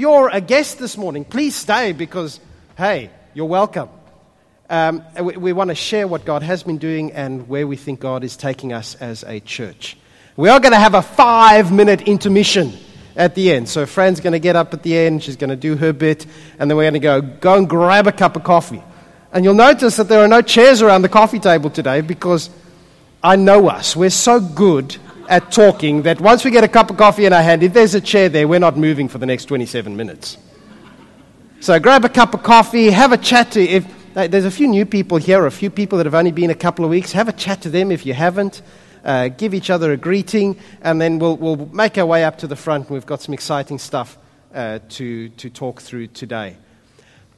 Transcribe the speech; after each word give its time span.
you're 0.00 0.30
a 0.30 0.40
guest 0.40 0.78
this 0.78 0.96
morning, 0.96 1.26
please 1.26 1.54
stay 1.54 1.92
because, 1.92 2.40
hey, 2.78 3.10
you're 3.34 3.44
welcome. 3.44 3.90
Um, 4.70 5.04
we, 5.22 5.36
we 5.36 5.52
want 5.52 5.68
to 5.68 5.74
share 5.74 6.08
what 6.08 6.24
God 6.24 6.42
has 6.42 6.62
been 6.62 6.78
doing 6.78 7.12
and 7.12 7.48
where 7.48 7.66
we 7.66 7.76
think 7.76 8.00
God 8.00 8.24
is 8.24 8.34
taking 8.36 8.72
us 8.72 8.94
as 8.94 9.24
a 9.24 9.40
church. 9.40 9.98
We 10.36 10.48
are 10.48 10.58
going 10.58 10.72
to 10.72 10.78
have 10.78 10.94
a 10.94 11.02
five 11.02 11.70
minute 11.70 12.02
intermission 12.02 12.72
at 13.14 13.34
the 13.34 13.52
end. 13.52 13.68
So, 13.68 13.84
Fran's 13.84 14.20
going 14.20 14.32
to 14.32 14.38
get 14.38 14.56
up 14.56 14.72
at 14.72 14.82
the 14.82 14.96
end, 14.96 15.22
she's 15.22 15.36
going 15.36 15.50
to 15.50 15.56
do 15.56 15.76
her 15.76 15.92
bit, 15.92 16.24
and 16.58 16.70
then 16.70 16.78
we're 16.78 16.90
going 16.90 16.94
to 16.94 17.00
go, 17.00 17.20
go 17.20 17.58
and 17.58 17.68
grab 17.68 18.06
a 18.06 18.12
cup 18.12 18.36
of 18.36 18.44
coffee. 18.44 18.82
And 19.32 19.44
you'll 19.44 19.52
notice 19.52 19.96
that 19.96 20.08
there 20.08 20.20
are 20.20 20.28
no 20.28 20.40
chairs 20.40 20.80
around 20.80 21.02
the 21.02 21.10
coffee 21.10 21.40
table 21.40 21.68
today 21.68 22.00
because 22.00 22.48
I 23.22 23.36
know 23.36 23.68
us. 23.68 23.94
We're 23.94 24.08
so 24.08 24.40
good 24.40 24.96
at 25.30 25.52
talking 25.52 26.02
that 26.02 26.20
once 26.20 26.44
we 26.44 26.50
get 26.50 26.64
a 26.64 26.68
cup 26.68 26.90
of 26.90 26.96
coffee 26.96 27.24
in 27.24 27.32
our 27.32 27.42
hand, 27.42 27.62
if 27.62 27.72
there's 27.72 27.94
a 27.94 28.00
chair 28.00 28.28
there, 28.28 28.48
we're 28.48 28.58
not 28.58 28.76
moving 28.76 29.08
for 29.08 29.18
the 29.18 29.26
next 29.26 29.44
27 29.44 29.96
minutes. 29.96 30.36
So 31.60 31.78
grab 31.78 32.04
a 32.04 32.08
cup 32.08 32.34
of 32.34 32.42
coffee, 32.42 32.90
have 32.90 33.12
a 33.12 33.16
chat 33.16 33.52
to 33.52 33.62
if 33.62 33.86
there's 34.14 34.44
a 34.44 34.50
few 34.50 34.66
new 34.66 34.84
people 34.84 35.18
here, 35.18 35.46
a 35.46 35.50
few 35.50 35.70
people 35.70 35.98
that 35.98 36.06
have 36.06 36.16
only 36.16 36.32
been 36.32 36.50
a 36.50 36.54
couple 36.54 36.84
of 36.84 36.90
weeks. 36.90 37.12
Have 37.12 37.28
a 37.28 37.32
chat 37.32 37.62
to 37.62 37.70
them 37.70 37.92
if 37.92 38.04
you 38.04 38.12
haven't. 38.12 38.60
Uh, 39.04 39.28
give 39.28 39.54
each 39.54 39.70
other 39.70 39.92
a 39.92 39.96
greeting, 39.96 40.58
and 40.82 41.00
then 41.00 41.18
we'll, 41.18 41.36
we'll 41.36 41.66
make 41.66 41.96
our 41.96 42.04
way 42.04 42.24
up 42.24 42.36
to 42.38 42.46
the 42.46 42.56
front. 42.56 42.90
We've 42.90 43.06
got 43.06 43.22
some 43.22 43.32
exciting 43.32 43.78
stuff 43.78 44.18
uh, 44.52 44.80
to, 44.90 45.28
to 45.28 45.48
talk 45.48 45.80
through 45.80 46.08
today. 46.08 46.56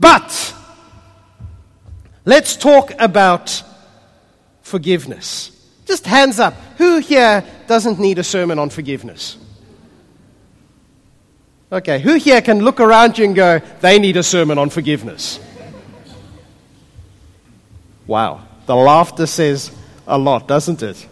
But 0.01 0.55
let's 2.25 2.57
talk 2.57 2.93
about 2.99 3.63
forgiveness. 4.63 5.62
Just 5.87 6.07
hands 6.07 6.39
up. 6.39 6.55
Who 6.79 6.99
here 6.99 7.45
doesn't 7.67 7.99
need 7.99 8.19
a 8.19 8.25
sermon 8.25 8.59
on 8.59 8.71
forgiveness? 8.71 9.37
Okay, 11.73 12.01
who 12.01 12.15
here 12.15 12.43
can 12.43 12.61
look 12.61 12.81
around 12.81 13.17
you 13.17 13.25
and 13.25 13.35
go, 13.35 13.61
they 13.81 13.99
need 13.99 14.17
a 14.17 14.23
sermon 14.23 14.59
on 14.59 14.69
forgiveness? 14.69 15.41
Wow, 18.07 18.43
the 18.67 18.77
laughter 18.77 19.27
says 19.27 19.75
a 20.07 20.19
lot, 20.19 20.47
doesn't 20.47 20.83
it? 20.83 21.07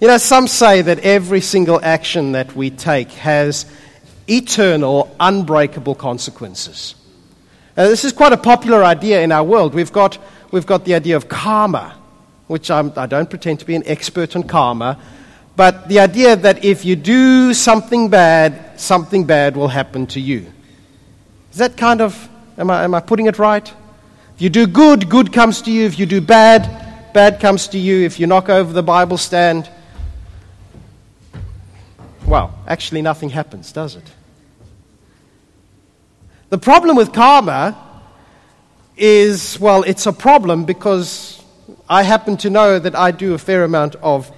You 0.00 0.08
know, 0.08 0.18
some 0.18 0.48
say 0.48 0.82
that 0.82 0.98
every 1.00 1.40
single 1.40 1.80
action 1.82 2.32
that 2.32 2.54
we 2.54 2.70
take 2.70 3.10
has 3.12 3.64
eternal, 4.28 5.14
unbreakable 5.18 5.94
consequences. 5.94 6.94
Uh, 7.76 7.88
this 7.88 8.04
is 8.04 8.12
quite 8.12 8.32
a 8.32 8.36
popular 8.36 8.84
idea 8.84 9.22
in 9.22 9.32
our 9.32 9.44
world. 9.44 9.74
We've 9.74 9.92
got, 9.92 10.18
we've 10.50 10.66
got 10.66 10.84
the 10.84 10.94
idea 10.94 11.16
of 11.16 11.28
karma 11.28 11.96
which 12.50 12.68
I'm, 12.68 12.92
I 12.96 13.06
do 13.06 13.14
not 13.14 13.30
pretend 13.30 13.60
to 13.60 13.64
be 13.64 13.76
an 13.76 13.84
expert 13.86 14.34
on 14.34 14.42
karma, 14.42 14.98
but 15.54 15.88
the 15.88 16.00
idea 16.00 16.34
that 16.34 16.64
if 16.64 16.84
you 16.84 16.96
do 16.96 17.54
something 17.54 18.08
bad, 18.08 18.80
something 18.80 19.24
bad 19.24 19.56
will 19.56 19.68
happen 19.68 20.08
to 20.08 20.20
you. 20.20 20.52
Is 21.52 21.58
that 21.58 21.76
kind 21.76 22.00
of, 22.00 22.28
am 22.58 22.68
I, 22.68 22.82
am 22.82 22.92
I 22.92 22.98
putting 22.98 23.26
it 23.26 23.38
right? 23.38 23.72
If 24.34 24.42
you 24.42 24.50
do 24.50 24.66
good, 24.66 25.08
good 25.08 25.32
comes 25.32 25.62
to 25.62 25.70
you. 25.70 25.86
If 25.86 25.96
you 25.96 26.06
do 26.06 26.20
bad, 26.20 27.12
bad 27.14 27.38
comes 27.38 27.68
to 27.68 27.78
you. 27.78 28.04
If 28.04 28.18
you 28.18 28.26
knock 28.26 28.48
over 28.48 28.72
the 28.72 28.82
Bible 28.82 29.16
stand, 29.16 29.70
well, 32.26 32.52
actually 32.66 33.02
nothing 33.02 33.30
happens, 33.30 33.70
does 33.70 33.94
it? 33.94 34.10
The 36.48 36.58
problem 36.58 36.96
with 36.96 37.12
karma 37.12 37.78
is, 38.96 39.56
well, 39.60 39.84
it's 39.84 40.06
a 40.06 40.12
problem 40.12 40.64
because 40.64 41.39
I 41.90 42.04
happen 42.04 42.36
to 42.38 42.50
know 42.50 42.78
that 42.78 42.94
I 42.94 43.10
do 43.10 43.34
a 43.34 43.38
fair 43.38 43.64
amount 43.64 43.96
of 43.96 44.30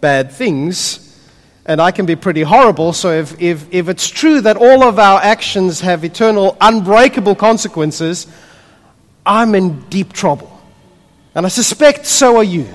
bad 0.00 0.32
things, 0.32 1.14
and 1.66 1.78
I 1.78 1.90
can 1.90 2.06
be 2.06 2.16
pretty 2.16 2.40
horrible. 2.40 2.94
So 2.94 3.12
if, 3.12 3.38
if, 3.38 3.66
if 3.70 3.90
it's 3.90 4.08
true 4.08 4.40
that 4.40 4.56
all 4.56 4.82
of 4.82 4.98
our 4.98 5.20
actions 5.20 5.82
have 5.82 6.04
eternal, 6.04 6.56
unbreakable 6.58 7.34
consequences, 7.34 8.26
I'm 9.26 9.54
in 9.54 9.82
deep 9.90 10.14
trouble. 10.14 10.50
And 11.34 11.44
I 11.44 11.50
suspect 11.50 12.06
so 12.06 12.38
are 12.38 12.44
you. 12.44 12.66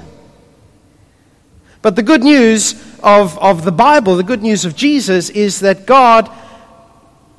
But 1.82 1.96
the 1.96 2.04
good 2.04 2.24
news 2.24 2.74
of, 3.02 3.40
of 3.40 3.66
the 3.66 3.72
Bible, 3.72 4.18
the 4.18 4.24
good 4.24 4.44
news 4.44 4.66
of 4.66 4.76
Jesus, 4.76 5.32
is 5.32 5.62
that 5.62 5.88
God 5.88 6.30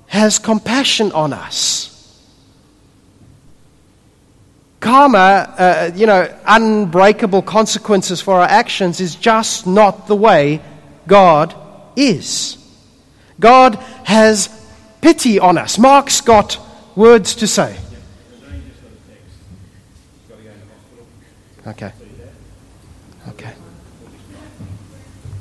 has 0.09 0.41
compassion 0.41 1.13
on 1.13 1.33
us. 1.33 1.92
Karma, 4.83 5.55
uh, 5.57 5.91
you 5.95 6.07
know, 6.07 6.29
unbreakable 6.45 7.43
consequences 7.43 8.21
for 8.21 8.41
our 8.41 8.49
actions 8.49 9.01
is 9.01 9.15
just 9.15 9.65
not 9.65 10.09
the 10.09 10.17
way 10.17 10.61
God 11.07 11.55
is. 11.95 12.59
God 13.39 13.77
has 14.03 14.49
pity 15.01 15.39
on 15.39 15.57
us. 15.57 15.79
Mark's 15.79 16.21
got 16.21 16.59
words 16.97 17.37
to 17.37 17.47
say. 17.47 17.79
Okay. 21.65 21.93
Okay. 23.29 23.55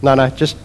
No, 0.04 0.14
no, 0.14 0.30
just 0.30 0.56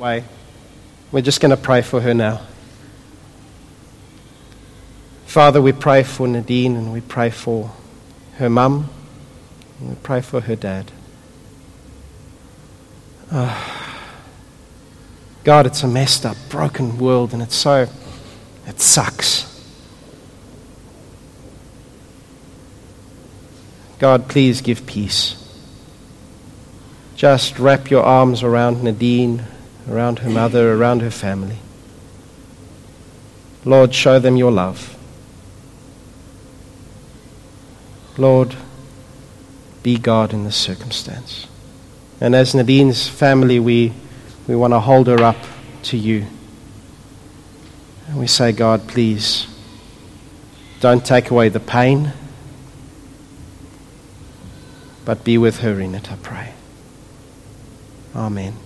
way. 0.00 0.24
We're 1.12 1.20
just 1.20 1.42
going 1.42 1.50
to 1.50 1.58
pray 1.58 1.82
for 1.82 2.00
her 2.00 2.14
now. 2.14 2.40
Father, 5.26 5.60
we 5.60 5.72
pray 5.72 6.02
for 6.02 6.26
Nadine 6.26 6.74
and 6.74 6.90
we 6.90 7.02
pray 7.02 7.28
for 7.28 7.70
her 8.36 8.48
mum 8.48 8.88
and 9.78 9.90
we 9.90 9.94
pray 9.96 10.22
for 10.22 10.40
her 10.40 10.56
dad. 10.56 10.90
Oh, 13.30 13.92
God, 15.44 15.66
it's 15.66 15.82
a 15.82 15.88
messed 15.88 16.24
up, 16.24 16.38
broken 16.48 16.96
world 16.96 17.34
and 17.34 17.42
it's 17.42 17.54
so, 17.54 17.86
it 18.66 18.80
sucks. 18.80 19.46
God, 23.98 24.28
please 24.28 24.62
give 24.62 24.86
peace. 24.86 25.36
Just 27.16 27.58
wrap 27.58 27.90
your 27.90 28.02
arms 28.02 28.42
around 28.42 28.82
Nadine 28.82 29.44
around 29.90 30.20
her 30.20 30.30
mother, 30.30 30.74
around 30.74 31.00
her 31.02 31.10
family. 31.10 31.58
Lord, 33.64 33.94
show 33.94 34.18
them 34.18 34.36
your 34.36 34.52
love. 34.52 34.96
Lord, 38.16 38.54
be 39.82 39.98
God 39.98 40.32
in 40.32 40.44
this 40.44 40.56
circumstance. 40.56 41.46
And 42.20 42.34
as 42.34 42.54
Nadine's 42.54 43.08
family, 43.08 43.58
we, 43.58 43.92
we 44.46 44.54
want 44.54 44.72
to 44.72 44.80
hold 44.80 45.06
her 45.06 45.22
up 45.22 45.38
to 45.84 45.96
you. 45.96 46.26
And 48.08 48.18
we 48.18 48.26
say, 48.26 48.52
God, 48.52 48.86
please 48.88 49.46
don't 50.80 51.04
take 51.04 51.30
away 51.30 51.48
the 51.48 51.60
pain, 51.60 52.12
but 55.04 55.24
be 55.24 55.38
with 55.38 55.58
her 55.58 55.80
in 55.80 55.94
it, 55.94 56.10
I 56.10 56.16
pray. 56.16 56.54
Amen. 58.14 58.56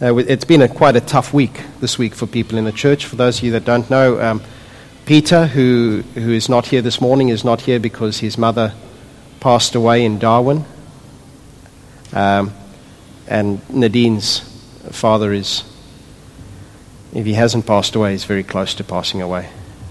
Uh, 0.00 0.14
it's 0.18 0.44
been 0.44 0.60
a, 0.60 0.68
quite 0.68 0.94
a 0.94 1.00
tough 1.00 1.32
week 1.32 1.62
this 1.80 1.98
week 1.98 2.14
for 2.14 2.26
people 2.26 2.58
in 2.58 2.64
the 2.64 2.72
church. 2.72 3.06
For 3.06 3.16
those 3.16 3.38
of 3.38 3.44
you 3.44 3.52
that 3.52 3.64
don't 3.64 3.88
know, 3.88 4.20
um, 4.20 4.42
Peter, 5.06 5.46
who, 5.46 6.02
who 6.14 6.32
is 6.32 6.50
not 6.50 6.66
here 6.66 6.82
this 6.82 7.00
morning, 7.00 7.30
is 7.30 7.44
not 7.44 7.62
here 7.62 7.80
because 7.80 8.18
his 8.18 8.36
mother 8.36 8.74
passed 9.40 9.74
away 9.74 10.04
in 10.04 10.18
Darwin. 10.18 10.66
Um, 12.12 12.52
and 13.26 13.66
Nadine's 13.70 14.40
father 14.90 15.32
is, 15.32 15.64
if 17.14 17.24
he 17.24 17.32
hasn't 17.32 17.66
passed 17.66 17.94
away, 17.94 18.12
he's 18.12 18.24
very 18.24 18.44
close 18.44 18.74
to 18.74 18.84
passing 18.84 19.22
away 19.22 19.48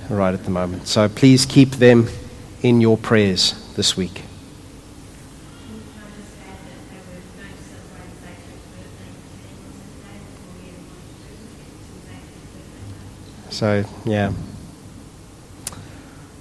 right 0.08 0.36
at 0.36 0.44
the 0.44 0.52
moment. 0.52 0.88
So 0.88 1.10
please 1.10 1.48
keep 1.48 1.72
them 1.72 2.10
in 2.62 2.80
your 2.80 2.96
prayers 2.96 3.74
this 3.76 3.98
week. 3.98 4.22
So, 13.56 13.86
yeah. 14.04 14.34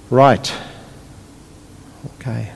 Right. 0.09 0.53
Okay. 2.19 2.51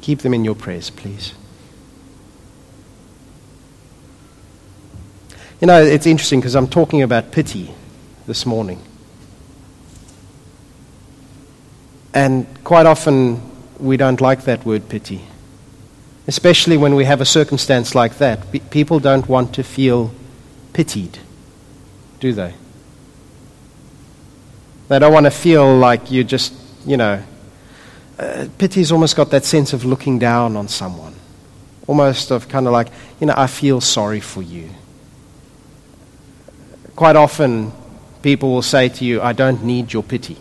Keep 0.00 0.22
them 0.22 0.34
in 0.34 0.44
your 0.44 0.56
prayers, 0.56 0.90
please. 0.90 1.34
You 5.60 5.68
know, 5.68 5.80
it's 5.80 6.04
interesting 6.04 6.40
because 6.40 6.56
I'm 6.56 6.66
talking 6.66 7.00
about 7.00 7.30
pity 7.30 7.70
this 8.26 8.44
morning. 8.44 8.82
And 12.12 12.44
quite 12.64 12.86
often 12.86 13.40
we 13.78 13.96
don't 13.96 14.20
like 14.20 14.46
that 14.46 14.66
word 14.66 14.88
pity. 14.88 15.22
Especially 16.26 16.76
when 16.76 16.96
we 16.96 17.04
have 17.04 17.20
a 17.20 17.24
circumstance 17.24 17.94
like 17.94 18.18
that. 18.18 18.50
people 18.72 18.98
don't 18.98 19.28
want 19.28 19.54
to 19.54 19.62
feel 19.62 20.10
pitied, 20.72 21.20
do 22.20 22.32
they? 22.32 22.54
They 24.88 24.98
don't 24.98 25.12
want 25.12 25.26
to 25.26 25.30
feel 25.30 25.76
like 25.76 26.10
you 26.10 26.24
just, 26.24 26.52
you 26.86 26.96
know, 26.96 27.22
uh, 28.18 28.48
pity's 28.58 28.90
almost 28.90 29.16
got 29.16 29.30
that 29.30 29.44
sense 29.44 29.72
of 29.72 29.84
looking 29.84 30.18
down 30.18 30.56
on 30.56 30.66
someone. 30.66 31.14
Almost 31.86 32.30
of 32.30 32.48
kind 32.48 32.66
of 32.66 32.72
like, 32.72 32.88
you 33.20 33.26
know, 33.26 33.34
I 33.36 33.46
feel 33.46 33.80
sorry 33.80 34.20
for 34.20 34.42
you. 34.42 34.70
Quite 36.96 37.16
often, 37.16 37.72
people 38.22 38.50
will 38.50 38.62
say 38.62 38.88
to 38.88 39.04
you, 39.04 39.22
I 39.22 39.32
don't 39.32 39.62
need 39.62 39.92
your 39.92 40.02
pity. 40.02 40.36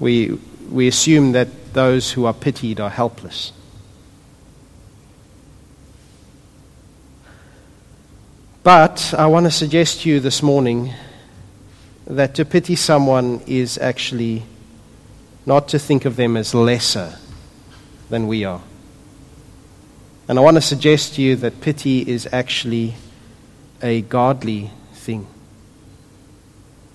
We, 0.00 0.38
we 0.70 0.88
assume 0.88 1.32
that 1.32 1.74
those 1.74 2.12
who 2.12 2.24
are 2.24 2.34
pitied 2.34 2.80
are 2.80 2.90
helpless. 2.90 3.52
But 8.64 9.12
I 9.18 9.26
want 9.26 9.44
to 9.44 9.50
suggest 9.50 10.00
to 10.00 10.08
you 10.08 10.20
this 10.20 10.42
morning 10.42 10.94
that 12.06 12.34
to 12.36 12.46
pity 12.46 12.76
someone 12.76 13.42
is 13.46 13.76
actually 13.76 14.42
not 15.44 15.68
to 15.68 15.78
think 15.78 16.06
of 16.06 16.16
them 16.16 16.34
as 16.34 16.54
lesser 16.54 17.18
than 18.08 18.26
we 18.26 18.42
are. 18.46 18.62
And 20.28 20.38
I 20.38 20.42
want 20.42 20.56
to 20.56 20.62
suggest 20.62 21.16
to 21.16 21.22
you 21.22 21.36
that 21.36 21.60
pity 21.60 22.08
is 22.08 22.26
actually 22.32 22.94
a 23.82 24.00
godly 24.00 24.70
thing 24.94 25.26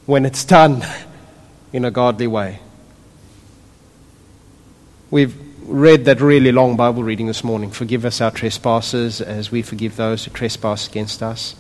when 0.07 0.25
it's 0.25 0.43
done 0.43 0.83
in 1.71 1.85
a 1.85 1.91
godly 1.91 2.25
way. 2.25 2.61
We've 5.11 5.48
read 5.69 6.05
that 6.05 6.19
really 6.19 6.51
long 6.51 6.75
Bible 6.75 7.03
reading 7.03 7.27
this 7.27 7.43
morning. 7.43 7.69
Forgive 7.69 8.03
us 8.03 8.21
our 8.21 8.31
trespasses 8.31 9.21
as 9.21 9.51
we 9.51 9.61
forgive 9.61 9.95
those 9.95 10.25
who 10.25 10.31
trespass 10.31 10.87
against 10.87 11.21
us. 11.21 11.55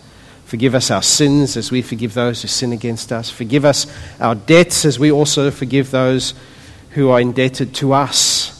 Forgive 0.45 0.73
us 0.73 0.89
our 0.89 1.03
sins 1.03 1.55
as 1.55 1.69
we 1.69 1.83
forgive 1.83 2.15
those 2.15 2.41
who 2.41 2.47
sin 2.47 2.73
against 2.73 3.11
us. 3.11 3.29
Forgive 3.29 3.65
us 3.65 3.85
our 4.19 4.33
debts 4.33 4.83
as 4.83 4.97
we 4.97 5.11
also 5.11 5.51
forgive 5.51 5.91
those 5.91 6.33
who 6.91 7.09
are 7.09 7.21
indebted 7.21 7.75
to 7.75 7.93
us. 7.93 8.55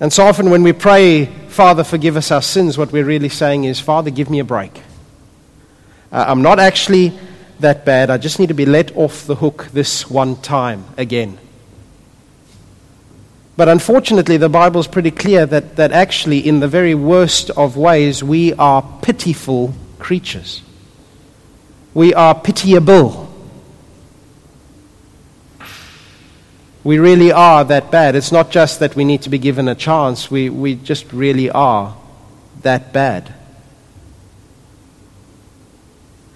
And 0.00 0.10
so 0.10 0.24
often 0.24 0.48
when 0.48 0.62
we 0.62 0.72
pray, 0.72 1.26
Father, 1.26 1.84
forgive 1.84 2.16
us 2.16 2.30
our 2.30 2.40
sins, 2.40 2.78
what 2.78 2.92
we're 2.92 3.04
really 3.04 3.28
saying 3.28 3.64
is, 3.64 3.78
Father, 3.78 4.08
give 4.08 4.30
me 4.30 4.38
a 4.38 4.44
break. 4.44 4.80
Uh, 6.10 6.24
I'm 6.26 6.40
not 6.40 6.58
actually 6.58 7.12
that 7.60 7.84
bad. 7.84 8.08
I 8.08 8.16
just 8.16 8.38
need 8.38 8.48
to 8.48 8.54
be 8.54 8.64
let 8.64 8.96
off 8.96 9.26
the 9.26 9.34
hook 9.34 9.66
this 9.74 10.08
one 10.08 10.36
time 10.36 10.86
again. 10.96 11.38
But 13.58 13.68
unfortunately, 13.68 14.36
the 14.36 14.48
Bible 14.48 14.80
is 14.80 14.86
pretty 14.86 15.10
clear 15.10 15.44
that, 15.44 15.74
that 15.74 15.90
actually, 15.90 16.38
in 16.38 16.60
the 16.60 16.68
very 16.68 16.94
worst 16.94 17.50
of 17.50 17.76
ways, 17.76 18.22
we 18.22 18.52
are 18.52 18.82
pitiful 19.02 19.74
creatures. 19.98 20.62
We 21.92 22.14
are 22.14 22.36
pitiable. 22.36 23.28
We 26.84 27.00
really 27.00 27.32
are 27.32 27.64
that 27.64 27.90
bad. 27.90 28.14
It's 28.14 28.30
not 28.30 28.52
just 28.52 28.78
that 28.78 28.94
we 28.94 29.04
need 29.04 29.22
to 29.22 29.28
be 29.28 29.38
given 29.38 29.66
a 29.66 29.74
chance, 29.74 30.30
we, 30.30 30.50
we 30.50 30.76
just 30.76 31.12
really 31.12 31.50
are 31.50 31.96
that 32.62 32.92
bad. 32.92 33.34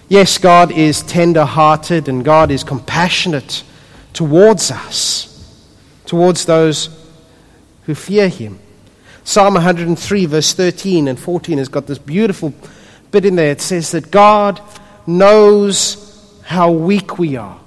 Yes, 0.08 0.38
God 0.38 0.72
is 0.72 1.02
tender 1.02 1.44
hearted 1.44 2.08
and 2.08 2.24
God 2.24 2.50
is 2.50 2.64
compassionate 2.64 3.62
towards 4.12 4.72
us, 4.72 5.62
towards 6.04 6.46
those 6.46 6.98
who 7.86 7.94
fear 7.94 8.28
him. 8.28 8.58
Psalm 9.24 9.54
103, 9.54 10.26
verse 10.26 10.52
13 10.52 11.08
and 11.08 11.18
14, 11.18 11.58
has 11.58 11.68
got 11.68 11.86
this 11.86 11.98
beautiful 11.98 12.52
bit 13.10 13.24
in 13.24 13.36
there. 13.36 13.52
It 13.52 13.60
says 13.60 13.92
that 13.92 14.10
God 14.10 14.60
knows 15.06 16.40
how 16.44 16.70
weak 16.70 17.18
we 17.18 17.36
are. 17.36 17.58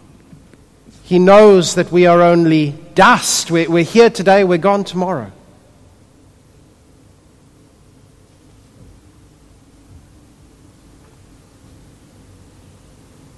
He 1.04 1.20
knows 1.20 1.76
that 1.76 1.92
we 1.92 2.08
are 2.08 2.22
only 2.22 2.72
dust. 2.96 3.52
We're, 3.52 3.70
we're 3.70 3.84
here 3.84 4.10
today, 4.10 4.44
we're 4.44 4.58
gone 4.58 4.84
tomorrow. 4.84 5.32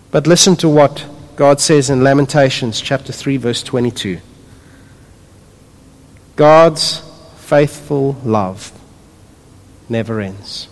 But 0.10 0.26
listen 0.26 0.56
to 0.58 0.70
what 0.70 1.06
God 1.36 1.60
says 1.60 1.90
in 1.90 2.04
Lamentations 2.04 2.82
chapter 2.82 3.12
3, 3.12 3.38
verse 3.38 3.62
22. 3.62 4.20
God's 6.38 7.00
faithful 7.36 8.14
love 8.24 8.72
never 9.90 10.22
ends, 10.22 10.70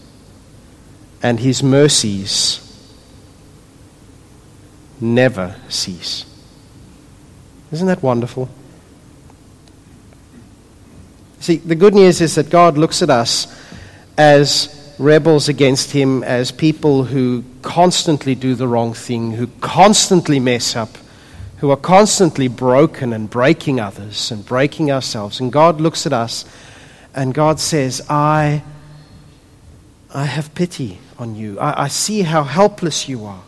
and 1.22 1.42
his 1.42 1.62
mercies 1.62 2.62
never 5.02 5.56
cease. 5.68 6.26
Isn't 7.72 7.88
that 7.88 8.02
wonderful? 8.02 8.48
See, 11.40 11.58
the 11.58 11.76
good 11.76 11.94
news 11.94 12.22
is 12.22 12.36
that 12.36 12.50
God 12.50 12.78
looks 12.78 13.02
at 13.02 13.10
us 13.10 13.48
as 14.18 14.94
rebels 14.98 15.50
against 15.50 15.92
Him, 15.92 16.24
as 16.24 16.52
people 16.52 17.04
who 17.04 17.44
constantly 17.62 18.36
do 18.36 18.56
the 18.56 18.68
wrong 18.68 18.94
thing, 18.94 19.32
who 19.32 19.48
constantly 19.62 20.40
mess 20.40 20.76
up, 20.76 20.98
who 21.66 21.72
are 21.72 21.78
constantly 21.78 22.48
broken 22.48 23.12
and 23.12 23.28
breaking 23.28 23.80
others 23.80 24.30
and 24.30 24.46
breaking 24.46 24.92
ourselves. 24.92 25.40
And 25.40 25.52
God 25.52 25.82
looks 25.82 26.06
at 26.06 26.14
us 26.14 26.46
and 27.16 27.34
God 27.34 27.60
says, 27.60 28.06
I, 28.08 28.62
I 30.14 30.26
have 30.26 30.54
pity 30.54 31.00
on 31.18 31.34
you. 31.34 31.60
I, 31.60 31.86
I 31.86 31.88
see 31.88 32.22
how 32.22 32.44
helpless 32.44 33.10
you 33.10 33.26
are. 33.26 33.42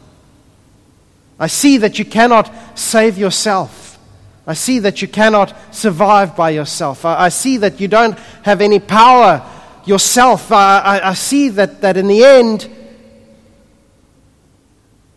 I 1.39 1.45
see 1.45 1.77
that 1.77 1.99
you 1.99 2.05
cannot 2.05 2.51
save 2.73 3.19
yourself. 3.19 3.99
I 4.47 4.55
see 4.55 4.79
that 4.79 4.99
you 5.03 5.07
cannot 5.07 5.55
survive 5.71 6.35
by 6.35 6.49
yourself. 6.49 7.05
I, 7.05 7.25
I 7.25 7.29
see 7.29 7.57
that 7.57 7.79
you 7.79 7.87
don't 7.87 8.17
have 8.41 8.61
any 8.61 8.79
power 8.79 9.47
yourself. 9.85 10.51
I, 10.51 10.79
I, 10.79 11.09
I 11.09 11.13
see 11.13 11.49
that, 11.49 11.81
that 11.81 11.97
in 11.97 12.07
the 12.07 12.23
end, 12.23 12.67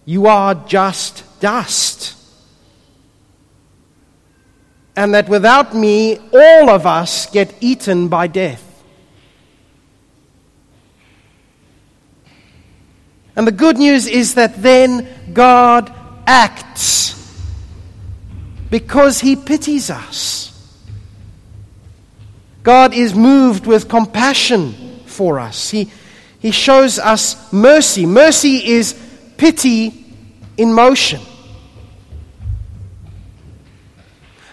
you 0.04 0.26
are 0.26 0.54
just 0.54 1.24
dust 1.40 2.19
and 5.00 5.14
that 5.14 5.30
without 5.30 5.74
me, 5.74 6.18
all 6.30 6.68
of 6.68 6.84
us 6.84 7.24
get 7.30 7.54
eaten 7.62 8.08
by 8.08 8.26
death. 8.26 8.84
And 13.34 13.46
the 13.46 13.52
good 13.52 13.78
news 13.78 14.06
is 14.06 14.34
that 14.34 14.60
then 14.62 15.08
God 15.32 15.90
acts 16.26 17.14
because 18.68 19.20
he 19.20 19.36
pities 19.36 19.88
us. 19.88 20.52
God 22.62 22.92
is 22.92 23.14
moved 23.14 23.64
with 23.64 23.88
compassion 23.88 25.00
for 25.06 25.40
us. 25.40 25.70
He, 25.70 25.90
he 26.40 26.50
shows 26.50 26.98
us 26.98 27.50
mercy. 27.50 28.04
Mercy 28.04 28.68
is 28.68 28.92
pity 29.38 30.14
in 30.58 30.74
motion. 30.74 31.22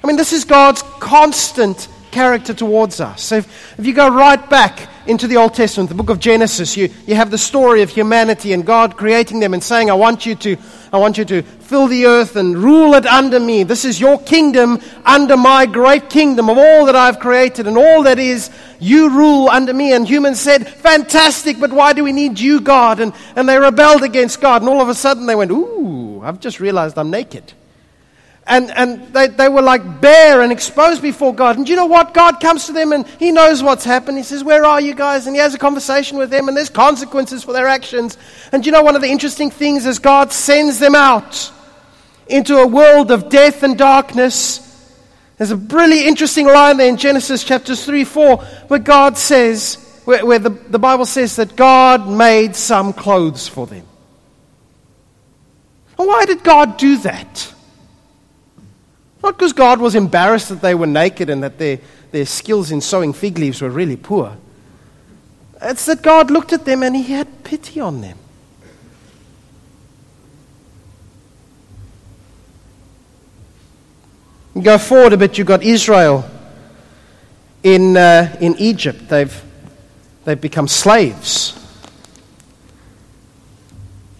I 0.07 0.09
mean, 0.09 0.15
this 0.15 0.31
is 0.31 0.45
God's 0.45 0.83
constant 1.01 1.89
character 2.11 2.53
towards 2.53 3.01
us. 3.01 3.21
So 3.21 3.35
if, 3.35 3.77
if, 3.77 3.85
you 3.85 3.93
go 3.93 4.07
right 4.07 4.49
back 4.49 4.87
into 5.05 5.27
the 5.27 5.35
Old 5.35 5.53
Testament, 5.53 5.89
the 5.89 5.95
book 5.95 6.09
of 6.09 6.17
Genesis, 6.17 6.77
you, 6.77 6.87
you 7.05 7.15
have 7.15 7.29
the 7.29 7.37
story 7.37 7.81
of 7.81 7.89
humanity 7.89 8.53
and 8.53 8.65
God 8.65 8.95
creating 8.95 9.41
them 9.41 9.53
and 9.53 9.61
saying, 9.61 9.89
I 9.89 9.95
want 9.95 10.25
you 10.25 10.35
to, 10.35 10.55
I 10.93 10.97
want 10.97 11.17
you 11.17 11.25
to 11.25 11.41
fill 11.41 11.87
the 11.87 12.05
earth 12.05 12.37
and 12.37 12.57
rule 12.57 12.93
it 12.93 13.05
under 13.05 13.37
me. 13.37 13.63
This 13.63 13.83
is 13.83 13.99
your 13.99 14.17
kingdom 14.17 14.79
under 15.03 15.35
my 15.35 15.65
great 15.65 16.09
kingdom 16.09 16.49
of 16.49 16.57
all 16.57 16.85
that 16.85 16.95
I've 16.95 17.19
created 17.19 17.67
and 17.67 17.77
all 17.77 18.03
that 18.03 18.17
is, 18.17 18.49
you 18.79 19.09
rule 19.09 19.49
under 19.49 19.73
me. 19.73 19.91
And 19.91 20.07
humans 20.07 20.39
said, 20.39 20.69
fantastic, 20.69 21.59
but 21.59 21.73
why 21.73 21.91
do 21.91 22.05
we 22.05 22.13
need 22.13 22.39
you, 22.39 22.61
God? 22.61 23.01
And, 23.01 23.11
and 23.35 23.49
they 23.49 23.57
rebelled 23.59 24.03
against 24.03 24.39
God. 24.39 24.61
And 24.61 24.69
all 24.69 24.79
of 24.79 24.87
a 24.87 24.95
sudden 24.95 25.25
they 25.25 25.35
went, 25.35 25.51
ooh, 25.51 26.21
I've 26.23 26.39
just 26.39 26.61
realized 26.61 26.97
I'm 26.97 27.11
naked 27.11 27.51
and, 28.47 28.71
and 28.71 29.13
they, 29.13 29.27
they 29.27 29.49
were 29.49 29.61
like 29.61 30.01
bare 30.01 30.41
and 30.41 30.51
exposed 30.51 31.01
before 31.01 31.35
God. 31.35 31.57
And 31.57 31.67
you 31.67 31.75
know 31.75 31.85
what? 31.85 32.13
God 32.13 32.39
comes 32.39 32.65
to 32.67 32.71
them 32.71 32.93
and 32.93 33.05
He 33.19 33.31
knows 33.31 33.61
what's 33.61 33.83
happened. 33.83 34.17
He 34.17 34.23
says, 34.23 34.43
Where 34.43 34.65
are 34.65 34.79
you 34.79 34.95
guys? 34.95 35.27
And 35.27 35.35
He 35.35 35.41
has 35.41 35.53
a 35.53 35.57
conversation 35.57 36.17
with 36.17 36.29
them, 36.29 36.47
and 36.47 36.55
there's 36.55 36.69
consequences 36.69 37.43
for 37.43 37.53
their 37.53 37.67
actions. 37.67 38.17
And 38.51 38.65
you 38.65 38.71
know, 38.71 38.81
one 38.81 38.95
of 38.95 39.01
the 39.01 39.09
interesting 39.09 39.51
things 39.51 39.85
is 39.85 39.99
God 39.99 40.31
sends 40.31 40.79
them 40.79 40.95
out 40.95 41.51
into 42.27 42.57
a 42.57 42.67
world 42.67 43.11
of 43.11 43.29
death 43.29 43.63
and 43.63 43.77
darkness. 43.77 44.63
There's 45.37 45.51
a 45.51 45.57
really 45.57 46.07
interesting 46.07 46.47
line 46.47 46.77
there 46.77 46.89
in 46.89 46.97
Genesis 46.97 47.43
chapters 47.43 47.85
3 47.85 48.05
4 48.05 48.37
where 48.37 48.79
God 48.79 49.17
says, 49.17 49.75
where, 50.05 50.25
where 50.25 50.39
the, 50.39 50.49
the 50.49 50.79
Bible 50.79 51.05
says 51.05 51.35
that 51.35 51.55
God 51.55 52.09
made 52.09 52.55
some 52.55 52.93
clothes 52.93 53.47
for 53.47 53.67
them. 53.67 53.85
And 55.99 56.07
why 56.07 56.25
did 56.25 56.43
God 56.43 56.77
do 56.77 56.97
that? 56.99 57.53
Not 59.27 59.37
because 59.37 59.51
God 59.51 59.81
was 59.81 59.93
embarrassed 59.93 60.47
that 60.47 60.61
they 60.61 60.73
were 60.73 60.87
naked 60.87 61.29
and 61.29 61.43
that 61.43 61.57
their, 61.57 61.79
their 62.11 62.25
skills 62.25 62.71
in 62.71 62.79
sewing 62.79 63.11
fig 63.11 63.37
leaves 63.37 63.61
were 63.61 63.69
really 63.69 63.97
poor. 63.97 64.37
It's 65.61 65.85
that 65.87 66.01
God 66.01 66.31
looked 66.31 66.53
at 66.53 66.63
them 66.63 66.81
and 66.81 66.95
He 66.95 67.11
had 67.11 67.43
pity 67.43 67.81
on 67.81 67.99
them. 67.99 68.17
You 74.55 74.61
go 74.61 74.77
forward 74.77 75.11
a 75.11 75.17
bit, 75.17 75.37
you've 75.37 75.45
got 75.45 75.61
Israel 75.61 76.23
in, 77.63 77.97
uh, 77.97 78.33
in 78.39 78.55
Egypt. 78.59 79.09
They've, 79.09 79.43
they've 80.23 80.39
become 80.39 80.69
slaves. 80.69 81.53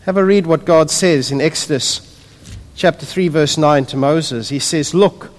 Have 0.02 0.18
a 0.18 0.26
read 0.26 0.46
what 0.46 0.66
God 0.66 0.92
says 0.92 1.32
in 1.32 1.40
Exodus 1.40 2.07
chapter 2.78 3.08
3, 3.08 3.28
verse 3.28 3.58
9 3.58 3.86
to 3.88 3.98
Moses. 3.98 4.50
He 4.50 4.60
says, 4.60 4.94
Look, 4.94 5.32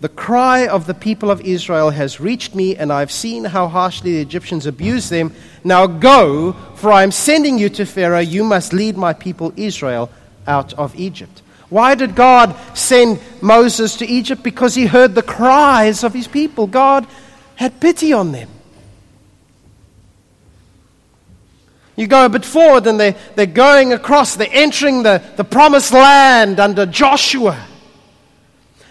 the 0.00 0.08
cry 0.08 0.66
of 0.66 0.86
the 0.86 0.94
people 0.94 1.30
of 1.30 1.42
Israel 1.42 1.90
has 1.90 2.20
reached 2.20 2.54
me, 2.54 2.74
and 2.74 2.92
I've 2.92 3.12
seen 3.12 3.44
how 3.44 3.68
harshly 3.68 4.14
the 4.14 4.22
Egyptians 4.22 4.66
abuse 4.66 5.10
them. 5.10 5.32
Now 5.62 5.86
go, 5.86 6.54
for 6.74 6.90
I 6.90 7.02
am 7.02 7.12
sending 7.12 7.58
you 7.58 7.68
to 7.70 7.84
Pharaoh. 7.84 8.18
You 8.18 8.44
must 8.44 8.72
lead 8.72 8.96
my 8.96 9.12
people 9.12 9.52
Israel 9.56 10.10
out 10.46 10.72
of 10.74 10.96
Egypt. 10.96 11.42
Why 11.68 11.94
did 11.94 12.14
God 12.14 12.56
send 12.74 13.20
Moses 13.42 13.96
to 13.96 14.06
Egypt? 14.06 14.42
Because 14.42 14.74
he 14.74 14.86
heard 14.86 15.14
the 15.14 15.22
cries 15.22 16.02
of 16.02 16.14
his 16.14 16.28
people. 16.28 16.66
God 16.66 17.06
had 17.56 17.80
pity 17.80 18.12
on 18.12 18.32
them. 18.32 18.48
You 21.96 22.06
go 22.06 22.26
a 22.26 22.28
bit 22.28 22.44
forward 22.44 22.86
and 22.86 23.00
they're, 23.00 23.16
they're 23.34 23.46
going 23.46 23.94
across, 23.94 24.36
they're 24.36 24.48
entering 24.50 25.02
the, 25.02 25.22
the 25.36 25.44
promised 25.44 25.92
land 25.92 26.60
under 26.60 26.84
Joshua. 26.84 27.66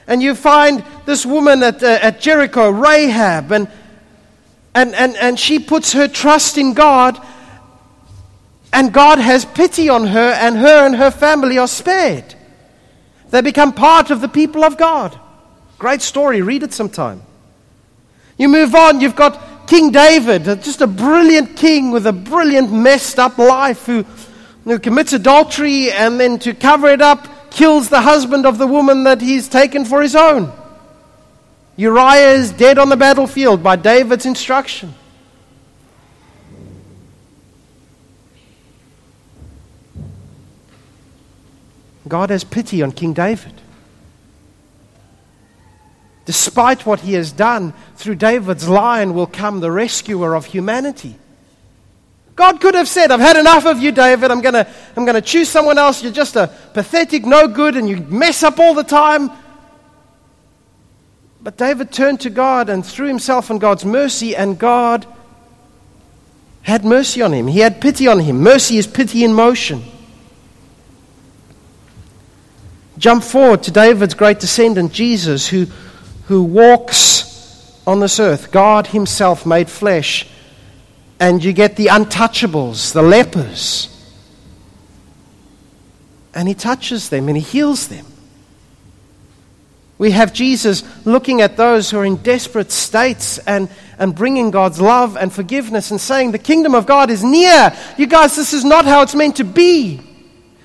And 0.08 0.22
you 0.22 0.36
find 0.36 0.84
this 1.06 1.26
woman 1.26 1.62
at, 1.64 1.82
uh, 1.84 2.00
at 2.02 2.20
Jericho, 2.20 2.70
Rahab, 2.70 3.52
and, 3.52 3.68
and, 4.74 4.94
and, 4.96 5.16
and 5.16 5.40
she 5.40 5.60
puts 5.60 5.94
her 5.94 6.08
trust 6.08 6.58
in 6.58 6.74
God, 6.74 7.20
and 8.74 8.92
God 8.92 9.20
has 9.20 9.46
pity 9.46 9.88
on 9.88 10.08
her, 10.08 10.32
and 10.32 10.58
her 10.58 10.86
and 10.86 10.96
her 10.96 11.12
family 11.12 11.58
are 11.58 11.68
spared. 11.68 12.36
They 13.30 13.42
become 13.42 13.74
part 13.74 14.12
of 14.12 14.22
the 14.22 14.28
people 14.28 14.64
of 14.64 14.78
God. 14.78 15.18
Great 15.78 16.02
story, 16.02 16.42
read 16.42 16.64
it 16.64 16.74
sometime. 16.74 17.22
You 18.38 18.50
move 18.50 18.76
on, 18.76 19.02
you've 19.02 19.16
got 19.16 19.40
King 19.68 19.92
David, 19.92 20.44
just 20.62 20.82
a 20.82 20.88
brilliant 20.88 21.58
king 21.58 21.92
with 21.92 22.06
a 22.06 22.14
brilliant, 22.14 22.72
messed 22.72 23.18
up 23.18 23.38
life 23.38 23.86
who, 23.86 24.04
who 24.64 24.78
commits 24.80 25.14
adultery 25.14 25.92
and 25.92 26.20
then 26.20 26.38
to 26.40 26.54
cover 26.54 26.88
it 26.88 27.02
up, 27.02 27.52
kills 27.52 27.90
the 27.90 28.02
husband 28.02 28.46
of 28.46 28.58
the 28.58 28.68
woman 28.68 29.06
that 29.06 29.22
he's 29.22 29.48
taken 29.48 29.86
for 29.86 30.02
his 30.02 30.16
own. 30.16 30.52
Uriah 31.78 32.34
is 32.34 32.52
dead 32.52 32.78
on 32.78 32.90
the 32.90 32.98
battlefield 32.98 33.64
by 33.64 33.76
David's 33.76 34.26
instruction. 34.26 34.94
God 42.08 42.30
has 42.30 42.44
pity 42.44 42.84
on 42.84 42.92
King 42.92 43.14
David. 43.14 43.62
Despite 46.26 46.86
what 46.86 47.02
he 47.02 47.14
has 47.14 47.32
done, 47.32 47.74
through 47.96 48.16
David's 48.16 48.68
line 48.68 49.14
will 49.14 49.28
come 49.28 49.60
the 49.60 49.72
rescuer 49.72 50.36
of 50.36 50.46
humanity. 50.46 51.16
God 52.36 52.60
could 52.60 52.76
have 52.76 52.88
said, 52.88 53.12
I've 53.12 53.20
had 53.20 53.38
enough 53.38 53.66
of 53.66 53.80
you, 53.80 53.92
David. 53.92 54.30
I'm 54.30 54.42
going 54.42 54.56
to 54.56 54.68
I'm 54.98 55.06
going 55.06 55.16
to 55.16 55.22
choose 55.22 55.48
someone 55.48 55.78
else. 55.78 56.04
You're 56.04 56.12
just 56.12 56.36
a 56.36 56.48
pathetic, 56.74 57.26
no 57.26 57.48
good, 57.48 57.78
and 57.78 57.88
you 57.88 57.98
mess 57.98 58.44
up 58.44 58.60
all 58.60 58.74
the 58.74 58.84
time. 58.84 59.32
But 61.42 61.58
David 61.58 61.92
turned 61.92 62.22
to 62.22 62.30
God 62.30 62.70
and 62.70 62.86
threw 62.86 63.08
himself 63.08 63.52
on 63.52 63.60
God's 63.60 63.86
mercy, 63.86 64.36
and 64.36 64.58
God 64.58 65.06
had 66.64 66.84
mercy 66.84 67.22
on 67.22 67.32
him. 67.32 67.48
He 67.48 67.60
had 67.60 67.80
pity 67.80 68.08
on 68.08 68.20
him. 68.20 68.42
Mercy 68.42 68.78
is 68.78 68.88
pity 68.88 69.24
in 69.24 69.32
motion. 69.34 69.84
Jump 72.98 73.24
forward 73.24 73.62
to 73.64 73.72
David's 73.72 74.16
great 74.16 74.40
descendant, 74.40 74.92
Jesus, 74.92 75.48
who, 75.48 75.68
who 76.28 76.44
walks 76.44 77.82
on 77.88 78.00
this 78.00 78.20
earth, 78.20 78.52
God 78.52 78.88
Himself 78.88 79.46
made 79.46 79.70
flesh. 79.70 80.28
And 81.20 81.44
you 81.44 81.54
get 81.54 81.76
the 81.76 81.88
untouchables, 81.88 82.94
the 82.94 83.02
lepers. 83.02 83.90
And 86.34 86.48
He 86.48 86.54
touches 86.54 87.10
them 87.10 87.28
and 87.28 87.38
He 87.38 87.44
heals 87.44 87.88
them. 87.88 88.06
We 89.98 90.12
have 90.12 90.34
Jesus 90.34 90.84
looking 91.06 91.42
at 91.42 91.56
those 91.56 91.90
who 91.90 92.00
are 92.00 92.06
in 92.06 92.18
desperate 92.18 92.72
states 92.72 93.38
and, 93.38 93.70
and 93.98 94.14
bringing 94.14 94.52
God's 94.52 94.82
love 94.82 95.16
and 95.16 95.32
forgiveness 95.32 95.90
and 95.90 96.02
saying, 96.02 96.32
The 96.32 96.40
kingdom 96.40 96.76
of 96.76 96.86
God 96.86 97.10
is 97.10 97.24
near. 97.24 97.74
You 97.98 98.08
guys, 98.08 98.36
this 98.36 98.52
is 98.52 98.66
not 98.66 98.84
how 98.84 99.04
it's 99.04 99.16
meant 99.16 99.38
to 99.38 99.46
be. 99.46 100.02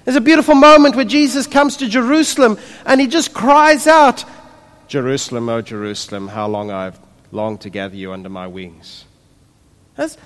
There's 0.05 0.17
a 0.17 0.21
beautiful 0.21 0.57
moment 0.57 0.97
where 0.97 1.05
Jesus 1.05 1.47
comes 1.47 1.76
to 1.76 1.88
Jerusalem 1.88 2.59
and 2.85 3.00
he 3.00 3.07
just 3.07 3.33
cries 3.33 3.87
out, 3.87 4.25
Jerusalem, 4.91 5.49
O 5.49 5.63
Jerusalem, 5.63 6.27
how 6.27 6.49
long 6.49 6.73
I've 6.73 6.99
longed 7.31 7.61
to 7.61 7.71
gather 7.71 7.95
you 7.95 8.13
under 8.13 8.29
my 8.29 8.49
wings. 8.49 9.05
That's, 9.95 10.17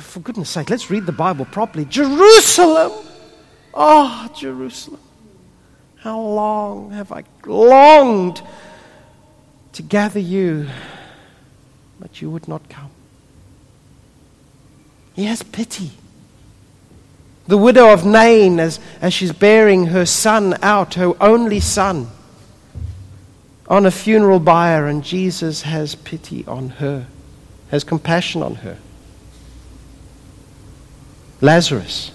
for 0.00 0.20
goodness 0.20 0.48
sake, 0.48 0.70
let's 0.70 0.92
read 0.92 1.06
the 1.06 1.12
Bible 1.12 1.44
properly. 1.44 1.84
Jerusalem! 1.84 2.92
Oh, 3.74 4.30
Jerusalem. 4.32 5.00
How 5.96 6.20
long 6.20 6.92
have 6.92 7.10
I 7.10 7.24
longed 7.46 8.42
to 9.72 9.82
gather 9.82 10.20
you, 10.20 10.68
but 11.98 12.22
you 12.22 12.30
would 12.30 12.46
not 12.46 12.68
come? 12.68 12.90
He 15.14 15.24
has 15.24 15.42
pity. 15.42 15.90
The 17.48 17.58
widow 17.58 17.92
of 17.92 18.06
Nain, 18.06 18.60
as, 18.60 18.78
as 19.00 19.12
she's 19.12 19.32
bearing 19.32 19.86
her 19.86 20.06
son 20.06 20.56
out, 20.62 20.94
her 20.94 21.20
only 21.20 21.58
son, 21.58 22.08
on 23.68 23.86
a 23.86 23.90
funeral 23.90 24.40
bier, 24.40 24.86
and 24.86 25.02
Jesus 25.02 25.62
has 25.62 25.94
pity 25.94 26.44
on 26.46 26.68
her, 26.68 27.06
has 27.70 27.84
compassion 27.84 28.42
on 28.42 28.56
her. 28.56 28.78
Lazarus, 31.40 32.10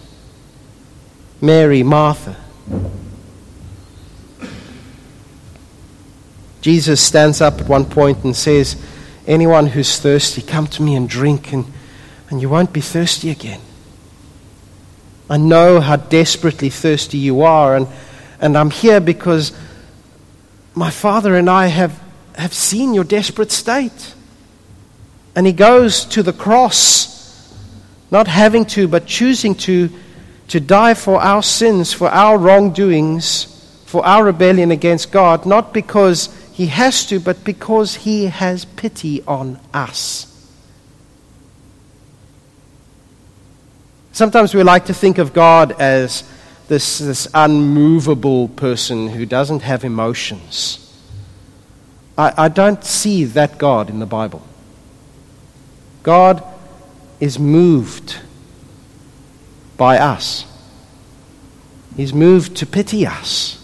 Mary, 1.41 1.84
Martha. 1.84 2.36
Jesus 6.62 7.01
stands 7.01 7.41
up 7.41 7.62
at 7.62 7.70
one 7.70 7.86
point 7.86 8.24
and 8.24 8.36
says, 8.36 8.75
Anyone 9.25 9.68
who's 9.68 10.00
thirsty, 10.00 10.41
come 10.41 10.68
to 10.68 10.82
me 10.82 10.96
and 10.96 11.08
drink, 11.08 11.53
and, 11.53 11.65
and 12.29 12.41
you 12.41 12.50
won't 12.50 12.74
be 12.74 12.82
thirsty 12.82 13.29
again. 13.29 13.62
I 15.29 15.38
know 15.38 15.79
how 15.79 15.98
desperately 15.98 16.70
thirsty 16.70 17.20
you 17.20 17.41
are, 17.41 17.75
and, 17.75 17.88
and 18.41 18.58
I'm 18.58 18.72
here 18.72 19.00
because 19.00 19.51
my 20.73 20.89
father 20.89 21.35
and 21.35 21.49
I 21.49 21.67
have, 21.67 22.01
have 22.35 22.53
seen 22.53 22.93
your 22.93 23.03
desperate 23.03 23.51
state. 23.51 24.15
And 25.35 25.45
he 25.45 25.53
goes 25.53 26.05
to 26.05 26.23
the 26.23 26.33
cross, 26.33 27.53
not 28.11 28.27
having 28.27 28.65
to, 28.65 28.88
but 28.88 29.05
choosing 29.05 29.55
to, 29.55 29.89
to 30.49 30.59
die 30.59 30.93
for 30.93 31.21
our 31.21 31.43
sins, 31.43 31.93
for 31.93 32.09
our 32.09 32.38
wrongdoings, 32.38 33.45
for 33.85 34.05
our 34.05 34.25
rebellion 34.25 34.71
against 34.71 35.11
God, 35.11 35.45
not 35.45 35.73
because 35.73 36.29
he 36.53 36.67
has 36.67 37.05
to, 37.07 37.19
but 37.19 37.43
because 37.43 37.95
he 37.95 38.25
has 38.25 38.65
pity 38.65 39.23
on 39.23 39.59
us. 39.73 40.25
Sometimes 44.11 44.53
we 44.53 44.63
like 44.63 44.85
to 44.85 44.93
think 44.93 45.17
of 45.17 45.31
God 45.31 45.71
as 45.79 46.23
this, 46.69 46.99
this 46.99 47.27
unmovable 47.33 48.47
person 48.47 49.09
who 49.09 49.25
doesn't 49.25 49.63
have 49.63 49.83
emotions. 49.83 50.85
I, 52.15 52.45
I 52.45 52.47
don't 52.47 52.85
see 52.85 53.23
that 53.25 53.57
God 53.57 53.89
in 53.89 53.97
the 53.99 54.05
Bible. 54.05 54.47
God 56.03 56.43
is 57.19 57.38
moved 57.39 58.17
by 59.77 59.97
us, 59.97 60.45
He's 61.97 62.13
moved 62.13 62.55
to 62.57 62.65
pity 62.65 63.05
us. 63.05 63.55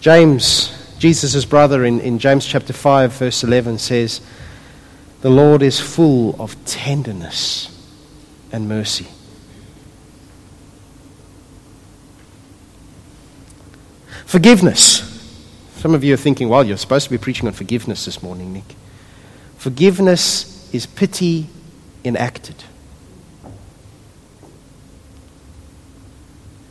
James, 0.00 0.96
Jesus' 0.98 1.44
brother, 1.44 1.84
in, 1.84 2.00
in 2.00 2.18
James 2.18 2.44
chapter 2.44 2.72
5, 2.72 3.12
verse 3.12 3.44
11 3.44 3.78
says, 3.78 4.20
the 5.22 5.30
Lord 5.30 5.62
is 5.62 5.78
full 5.80 6.34
of 6.40 6.62
tenderness 6.64 7.68
and 8.50 8.68
mercy. 8.68 9.06
Forgiveness. 14.26 15.08
Some 15.76 15.94
of 15.94 16.02
you 16.02 16.14
are 16.14 16.18
thinking, 16.18 16.48
well, 16.48 16.64
you're 16.64 16.76
supposed 16.76 17.04
to 17.04 17.10
be 17.10 17.18
preaching 17.18 17.46
on 17.46 17.54
forgiveness 17.54 18.04
this 18.04 18.22
morning, 18.22 18.52
Nick. 18.52 18.74
Forgiveness 19.58 20.72
is 20.74 20.86
pity 20.86 21.46
enacted. 22.04 22.56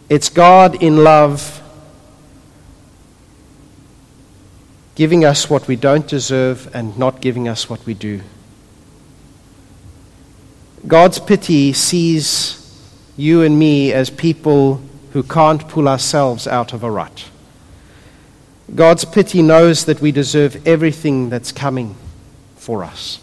It's 0.10 0.28
God 0.28 0.84
in 0.84 1.06
love 1.06 1.62
giving 4.96 5.24
us 5.24 5.50
what 5.50 5.70
we 5.70 5.78
don't 5.78 6.06
deserve 6.06 6.70
and 6.76 6.98
not 6.98 7.22
giving 7.22 7.48
us 7.48 7.70
what 7.70 7.86
we 7.86 7.94
do. 7.94 8.22
God's 10.88 11.20
pity 11.20 11.74
sees 11.74 12.58
you 13.16 13.44
and 13.44 13.58
me 13.58 13.94
as 13.94 14.10
people 14.10 14.82
who 15.14 15.24
can't 15.24 15.68
pull 15.68 15.88
ourselves 15.88 16.48
out 16.48 16.74
of 16.74 16.84
a 16.84 16.90
rut. 16.90 17.30
God's 18.74 19.06
pity 19.06 19.42
knows 19.42 19.86
that 19.86 20.02
we 20.02 20.12
deserve 20.12 20.68
everything 20.68 21.30
that's 21.30 21.52
coming 21.52 21.96
for 22.56 22.84
us. 22.84 23.20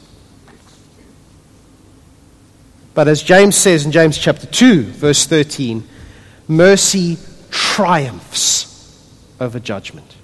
But 2.95 3.09
as 3.09 3.23
James 3.23 3.57
says 3.57 3.87
in 3.87 3.93
James 3.93 4.19
chapter 4.19 4.47
2, 4.47 4.83
verse 4.83 5.25
13, 5.27 5.87
mercy 6.49 7.17
triumphs 7.51 8.67
over 9.41 9.59
judgment. 9.59 10.17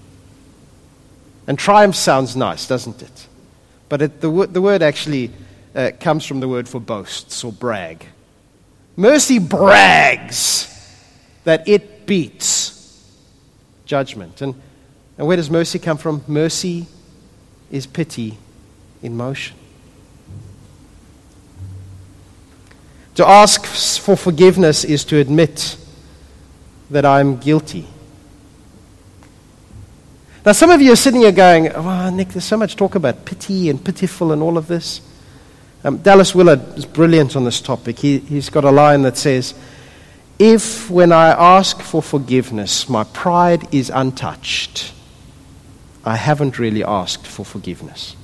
And 1.47 1.59
triumph 1.59 1.95
sounds 1.95 2.37
nice, 2.37 2.67
doesn't 2.67 3.01
it? 3.03 3.27
But 3.89 4.03
it, 4.03 4.21
the, 4.21 4.49
the 4.51 4.61
word 4.61 4.83
actually 4.83 5.31
uh, 5.75 5.91
comes 5.99 6.25
from 6.25 6.41
the 6.41 6.49
word 6.49 6.69
for 6.69 6.81
boasts 6.81 7.43
or 7.45 7.53
brag. 7.53 8.07
Mercy 8.97 9.39
brags 9.39 10.71
that 11.45 11.69
it 11.69 12.07
beats 12.07 12.75
judgment. 13.85 14.41
And, 14.41 14.55
and 15.19 15.27
where 15.27 15.37
does 15.37 15.51
mercy 15.51 15.79
come 15.79 15.99
from? 15.99 16.23
Mercy 16.27 16.87
is 17.71 17.87
pity 17.87 18.39
in 19.03 19.17
motion. 19.17 19.57
To 23.17 23.27
ask 23.27 23.65
for 23.65 24.17
forgiveness 24.17 24.85
is 24.85 25.05
to 25.07 25.19
admit 25.19 25.77
that 26.91 27.05
I'm 27.05 27.37
guilty. 27.37 27.87
Now, 30.45 30.53
some 30.53 30.71
of 30.71 30.83
you 30.83 30.93
are 30.93 30.97
sitting 30.97 31.23
here 31.23 31.33
going, 31.33 31.73
oh, 31.73 32.11
Nick, 32.11 32.29
there's 32.29 32.45
so 32.45 32.57
much 32.57 32.77
talk 32.77 32.97
about 32.97 33.25
pity 33.25 33.71
and 33.71 33.83
pitiful 33.83 34.33
and 34.33 34.43
all 34.43 34.59
of 34.59 34.67
this. 34.67 35.01
Um, 35.85 35.99
Dallas 35.99 36.35
Willard 36.35 36.79
is 36.79 36.87
brilliant 36.87 37.37
on 37.37 37.45
this 37.45 37.61
topic. 37.61 37.99
He, 37.99 38.19
he's 38.21 38.49
got 38.49 38.65
a 38.65 38.71
line 38.71 39.03
that 39.03 39.19
says, 39.19 39.55
If 40.39 40.91
when 40.91 41.13
I 41.13 41.29
ask 41.29 41.81
for 41.83 42.03
forgiveness, 42.03 42.89
my 42.89 43.05
pride 43.05 43.73
is 43.73 43.91
untouched, 43.91 44.93
I 46.03 46.17
haven't 46.17 46.59
really 46.59 46.83
asked 46.83 47.27
for 47.27 47.45
forgiveness. 47.45 48.17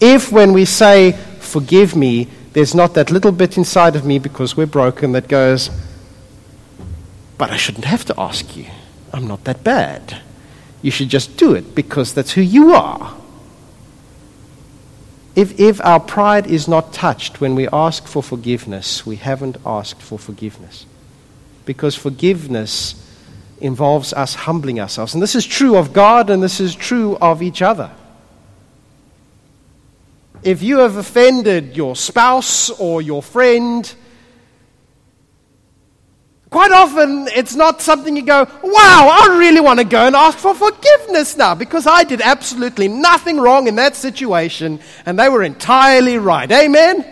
If 0.00 0.30
when 0.30 0.52
we 0.52 0.64
say, 0.64 1.12
Forgive 1.40 1.96
me, 1.96 2.28
there's 2.52 2.74
not 2.74 2.94
that 2.94 3.10
little 3.10 3.32
bit 3.32 3.58
inside 3.58 3.96
of 3.96 4.06
me 4.06 4.20
because 4.20 4.56
we're 4.56 4.66
broken 4.66 5.10
that 5.12 5.26
goes, 5.26 5.70
But 7.36 7.50
I 7.50 7.56
shouldn't 7.56 7.86
have 7.86 8.04
to 8.04 8.14
ask 8.16 8.56
you. 8.56 8.66
I'm 9.12 9.26
not 9.26 9.42
that 9.44 9.64
bad. 9.64 10.22
You 10.82 10.92
should 10.92 11.08
just 11.08 11.36
do 11.36 11.52
it 11.54 11.74
because 11.74 12.14
that's 12.14 12.32
who 12.32 12.40
you 12.40 12.72
are. 12.72 13.16
If, 15.34 15.58
if 15.58 15.80
our 15.84 16.00
pride 16.00 16.46
is 16.46 16.68
not 16.68 16.92
touched 16.92 17.40
when 17.40 17.54
we 17.54 17.68
ask 17.72 18.06
for 18.06 18.22
forgiveness, 18.22 19.06
we 19.06 19.16
haven't 19.16 19.56
asked 19.64 20.02
for 20.02 20.18
forgiveness. 20.18 20.84
Because 21.64 21.94
forgiveness 21.94 22.94
involves 23.60 24.12
us 24.12 24.34
humbling 24.34 24.80
ourselves. 24.80 25.14
And 25.14 25.22
this 25.22 25.34
is 25.34 25.46
true 25.46 25.76
of 25.76 25.92
God 25.92 26.28
and 26.28 26.42
this 26.42 26.60
is 26.60 26.74
true 26.74 27.16
of 27.16 27.42
each 27.42 27.62
other. 27.62 27.90
If 30.42 30.60
you 30.62 30.78
have 30.78 30.96
offended 30.96 31.76
your 31.76 31.94
spouse 31.94 32.68
or 32.68 33.00
your 33.00 33.22
friend, 33.22 33.90
Quite 36.52 36.70
often, 36.70 37.28
it's 37.28 37.54
not 37.54 37.80
something 37.80 38.14
you 38.14 38.20
go, 38.20 38.44
wow, 38.62 39.08
I 39.10 39.36
really 39.38 39.62
want 39.62 39.78
to 39.78 39.86
go 39.86 40.06
and 40.06 40.14
ask 40.14 40.36
for 40.36 40.54
forgiveness 40.54 41.34
now 41.34 41.54
because 41.54 41.86
I 41.86 42.04
did 42.04 42.20
absolutely 42.20 42.88
nothing 42.88 43.40
wrong 43.40 43.68
in 43.68 43.76
that 43.76 43.96
situation 43.96 44.78
and 45.06 45.18
they 45.18 45.30
were 45.30 45.42
entirely 45.42 46.18
right. 46.18 46.52
Amen? 46.52 47.06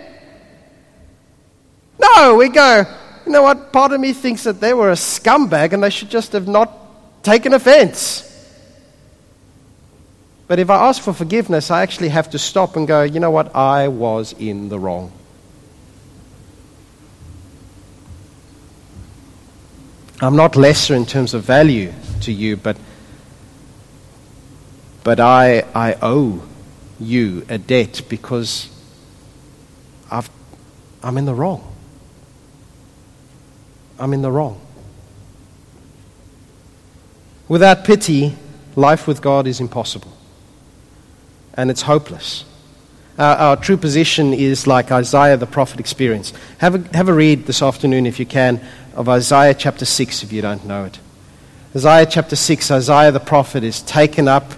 No, 1.98 2.34
we 2.34 2.50
go, 2.50 2.84
you 3.24 3.32
know 3.32 3.40
what? 3.40 3.72
Part 3.72 3.92
of 3.92 4.00
me 4.02 4.12
thinks 4.12 4.44
that 4.44 4.60
they 4.60 4.74
were 4.74 4.90
a 4.90 4.94
scumbag 4.94 5.72
and 5.72 5.82
they 5.82 5.88
should 5.88 6.10
just 6.10 6.32
have 6.32 6.46
not 6.46 7.22
taken 7.22 7.54
offense. 7.54 8.26
But 10.48 10.58
if 10.58 10.68
I 10.68 10.86
ask 10.86 11.00
for 11.00 11.14
forgiveness, 11.14 11.70
I 11.70 11.80
actually 11.80 12.10
have 12.10 12.28
to 12.30 12.38
stop 12.38 12.76
and 12.76 12.86
go, 12.86 13.04
you 13.04 13.20
know 13.20 13.30
what? 13.30 13.56
I 13.56 13.88
was 13.88 14.34
in 14.34 14.68
the 14.68 14.78
wrong. 14.78 15.12
I'm 20.22 20.36
not 20.36 20.54
lesser 20.54 20.94
in 20.94 21.06
terms 21.06 21.32
of 21.32 21.44
value 21.44 21.92
to 22.22 22.32
you, 22.32 22.56
but, 22.56 22.76
but 25.02 25.18
I, 25.18 25.60
I 25.74 25.96
owe 26.02 26.42
you 26.98 27.46
a 27.48 27.56
debt 27.56 28.02
because 28.08 28.68
I've, 30.10 30.28
I'm 31.02 31.16
in 31.16 31.24
the 31.24 31.34
wrong. 31.34 31.66
I'm 33.98 34.12
in 34.12 34.20
the 34.20 34.30
wrong. 34.30 34.60
Without 37.48 37.84
pity, 37.84 38.36
life 38.76 39.08
with 39.08 39.22
God 39.22 39.46
is 39.46 39.58
impossible. 39.58 40.12
And 41.54 41.70
it's 41.70 41.82
hopeless. 41.82 42.44
Our, 43.20 43.56
true 43.56 43.76
position 43.76 44.32
is 44.32 44.66
like 44.66 44.90
Isaiah 44.90 45.36
the 45.36 45.46
prophet 45.46 45.78
experienced. 45.78 46.34
Have 46.56 46.74
a, 46.74 46.96
have 46.96 47.10
a 47.10 47.12
read 47.12 47.44
this 47.44 47.60
afternoon, 47.60 48.06
if 48.06 48.18
you 48.18 48.24
can, 48.24 48.62
of 48.94 49.10
Isaiah 49.10 49.52
chapter 49.52 49.84
6 49.84 50.22
if 50.22 50.32
you 50.32 50.40
don't 50.40 50.64
know 50.64 50.86
it. 50.86 50.98
Isaiah 51.76 52.06
chapter 52.06 52.34
6, 52.34 52.70
Isaiah 52.70 53.12
the 53.12 53.20
prophet 53.20 53.62
is 53.62 53.82
taken 53.82 54.26
up 54.26 54.52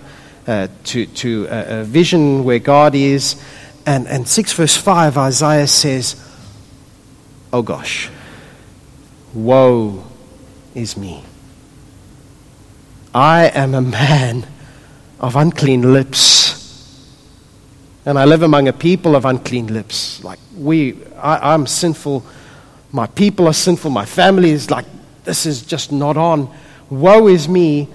uh, 0.47 0.69
to, 0.85 1.07
to 1.07 1.49
a, 1.51 1.81
a, 1.81 1.85
vision 1.85 2.45
where 2.45 2.61
God 2.61 2.95
is. 2.95 3.43
And, 3.85 4.07
and 4.07 4.29
6 4.29 4.53
verse 4.53 4.77
5, 4.77 5.19
Isaiah 5.19 5.67
says, 5.67 6.15
Oh 7.53 7.63
gosh, 7.63 8.11
woe 9.35 10.05
is 10.75 10.97
me. 10.97 11.25
I 13.13 13.47
am 13.47 13.75
a 13.75 13.83
man 13.83 14.47
of 15.21 15.37
unclean 15.37 15.93
lips. 15.93 16.42
And 18.05 18.19
I 18.19 18.25
live 18.25 18.43
among 18.43 18.69
a 18.69 18.73
people 18.73 19.15
of 19.15 19.25
unclean 19.25 19.69
lips. 19.69 20.23
Like 20.25 20.39
we, 20.57 20.97
I, 21.17 21.55
I'm 21.55 21.67
sinful 21.67 22.25
my 22.93 23.07
people 23.07 23.49
are 23.49 23.55
sinful. 23.55 23.91
My 23.91 24.05
family 24.05 24.51
is 24.51 24.71
like, 24.71 24.85
this 25.25 25.47
is 25.47 25.63
just 25.63 25.91
not 25.91 26.19
on. 26.19 26.55
Woe 26.91 27.27
is 27.27 27.49
me. 27.49 27.89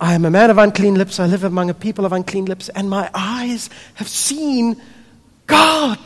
I 0.00 0.14
am 0.14 0.24
a 0.24 0.30
man 0.30 0.50
of 0.50 0.58
unclean 0.58 0.96
lips. 0.96 1.20
I 1.20 1.26
live 1.26 1.44
among 1.44 1.70
a 1.70 1.74
people 1.74 2.04
of 2.04 2.12
unclean 2.12 2.46
lips, 2.46 2.68
and 2.68 2.90
my 2.90 3.08
eyes 3.14 3.70
have 3.94 4.08
seen 4.08 4.80
God. 5.46 5.98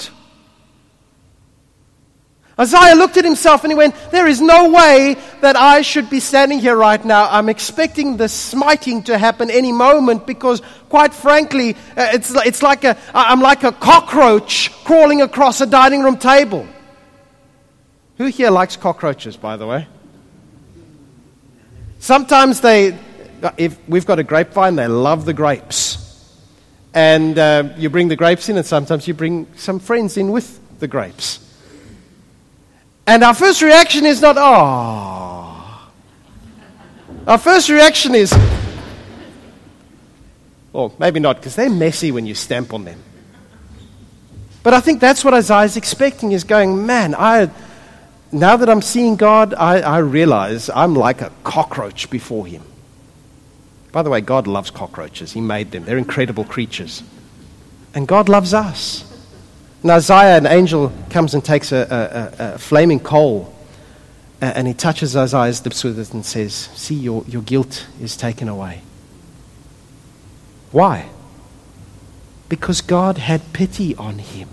Isaiah 2.61 2.95
looked 2.95 3.17
at 3.17 3.25
himself 3.25 3.65
and 3.65 3.73
he 3.73 3.75
went, 3.75 3.95
There 4.11 4.27
is 4.27 4.43
no 4.43 4.71
way 4.71 5.17
that 5.41 5.57
I 5.57 5.81
should 5.81 6.11
be 6.11 6.21
standing 6.21 6.59
here 6.59 6.77
right 6.77 7.03
now. 7.03 7.27
I'm 7.31 7.49
expecting 7.49 8.19
the 8.19 8.29
smiting 8.29 9.03
to 9.05 9.17
happen 9.17 9.51
any 9.51 9.73
moment 9.73 10.27
because, 10.27 10.61
quite 10.91 11.15
frankly, 11.15 11.75
uh, 11.97 12.11
it's, 12.13 12.31
it's 12.45 12.63
like 12.63 12.85
a, 12.85 12.99
I'm 13.15 13.41
like 13.41 13.65
a 13.65 13.73
cockroach 13.73 14.71
crawling 14.85 15.23
across 15.23 15.63
a 15.63 15.67
dining 15.67 16.03
room 16.03 16.19
table. 16.19 16.67
Who 18.19 18.27
here 18.27 18.51
likes 18.51 18.77
cockroaches, 18.77 19.39
by 19.39 19.57
the 19.57 19.67
way? 19.67 19.89
Sometimes 21.99 22.61
they, 22.61 22.99
if 23.57 23.79
we've 23.89 24.05
got 24.05 24.19
a 24.19 24.23
grapevine, 24.23 24.77
they 24.77 24.87
love 24.87 25.25
the 25.25 25.33
grapes. 25.33 25.97
And 26.93 27.39
uh, 27.39 27.71
you 27.79 27.89
bring 27.89 28.09
the 28.09 28.17
grapes 28.17 28.51
in, 28.51 28.59
and 28.59 28.67
sometimes 28.67 29.09
you 29.09 29.15
bring 29.15 29.47
some 29.57 29.79
friends 29.79 30.19
in 30.19 30.31
with 30.31 30.61
the 30.79 30.89
grapes. 30.89 31.47
And 33.11 33.25
our 33.25 33.35
first 33.35 33.61
reaction 33.61 34.07
is 34.07 34.23
not, 34.23 34.37
oh. 34.39 35.91
Our 37.27 37.39
first 37.39 37.69
reaction 37.69 38.15
is, 38.15 38.33
or 40.73 40.93
maybe 40.97 41.19
not, 41.19 41.35
because 41.35 41.57
they're 41.57 41.69
messy 41.69 42.13
when 42.13 42.25
you 42.25 42.37
stamp 42.37 42.73
on 42.73 42.85
them. 42.85 43.03
But 44.63 44.75
I 44.75 44.81
think 44.81 45.01
that's 45.01 45.25
what 45.25 45.35
Isaiah's 45.35 45.77
expecting 45.77 46.31
is 46.31 46.45
going, 46.45 46.87
man, 46.87 47.17
I 47.17 47.51
now 48.31 48.57
that 48.57 48.71
I'm 48.71 48.81
seeing 48.81 49.17
God, 49.17 49.55
I, 49.55 49.81
I 49.81 49.99
realize 49.99 50.71
I'm 50.71 50.95
like 50.95 51.21
a 51.21 51.33
cockroach 51.43 52.11
before 52.11 52.47
Him. 52.47 52.63
By 53.91 54.03
the 54.03 54.11
way, 54.11 54.21
God 54.21 54.47
loves 54.47 54.71
cockroaches. 54.71 55.33
He 55.33 55.41
made 55.41 55.73
them, 55.73 55.85
they're 55.85 55.99
incredible 55.99 56.45
creatures. 56.45 57.03
And 57.93 58.07
God 58.07 58.29
loves 58.29 58.55
us. 58.55 59.10
In 59.83 59.91
Isaiah, 59.91 60.37
an 60.37 60.47
angel 60.47 60.93
comes 61.09 61.35
and 61.35 61.45
takes 61.45 61.73
a, 61.73 62.33
a, 62.39 62.55
a 62.55 62.59
flaming 62.59 63.01
coal 63.01 63.55
and 64.41 64.67
he 64.67 64.75
touches 64.75 65.17
Isaiah's 65.17 65.63
lips 65.65 65.85
with 65.85 65.99
it 65.99 66.15
and 66.15 66.25
says, 66.25 66.55
See, 66.55 66.95
your, 66.95 67.25
your 67.27 67.43
guilt 67.43 67.87
is 68.01 68.17
taken 68.17 68.49
away. 68.49 68.81
Why? 70.73 71.09
Because 72.49 72.81
God 72.81 73.19
had 73.19 73.53
pity 73.53 73.95
on 73.97 74.19
him. 74.19 74.49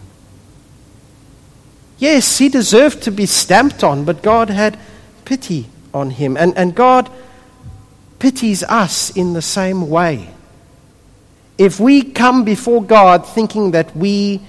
Yes, 1.97 2.37
he 2.37 2.49
deserved 2.49 3.01
to 3.03 3.11
be 3.11 3.25
stamped 3.25 3.83
on, 3.83 4.03
but 4.03 4.21
God 4.21 4.49
had 4.49 4.77
pity 5.25 5.67
on 5.93 6.11
him. 6.11 6.37
And, 6.37 6.55
and 6.57 6.75
God 6.75 7.09
pities 8.19 8.63
us 8.63 9.09
in 9.15 9.33
the 9.33 9.41
same 9.41 9.89
way. 9.89 10.29
If 11.57 11.79
we 11.79 12.03
come 12.03 12.43
before 12.43 12.83
God 12.83 13.25
thinking 13.25 13.71
that 13.71 13.95
we 13.95 14.41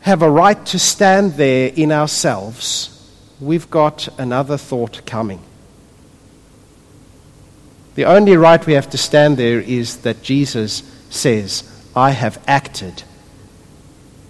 have 0.00 0.22
a 0.22 0.30
right 0.30 0.64
to 0.66 0.78
stand 0.78 1.34
there 1.34 1.72
in 1.74 1.92
ourselves, 1.92 2.96
we've 3.40 3.70
got 3.70 4.08
another 4.18 4.56
thought 4.56 5.04
coming. 5.06 5.42
The 7.94 8.04
only 8.04 8.36
right 8.36 8.64
we 8.64 8.72
have 8.74 8.88
to 8.90 8.98
stand 8.98 9.36
there 9.36 9.60
is 9.60 9.98
that 9.98 10.22
Jesus 10.22 10.82
says, 11.10 11.64
I 11.94 12.12
have 12.12 12.42
acted 12.46 13.02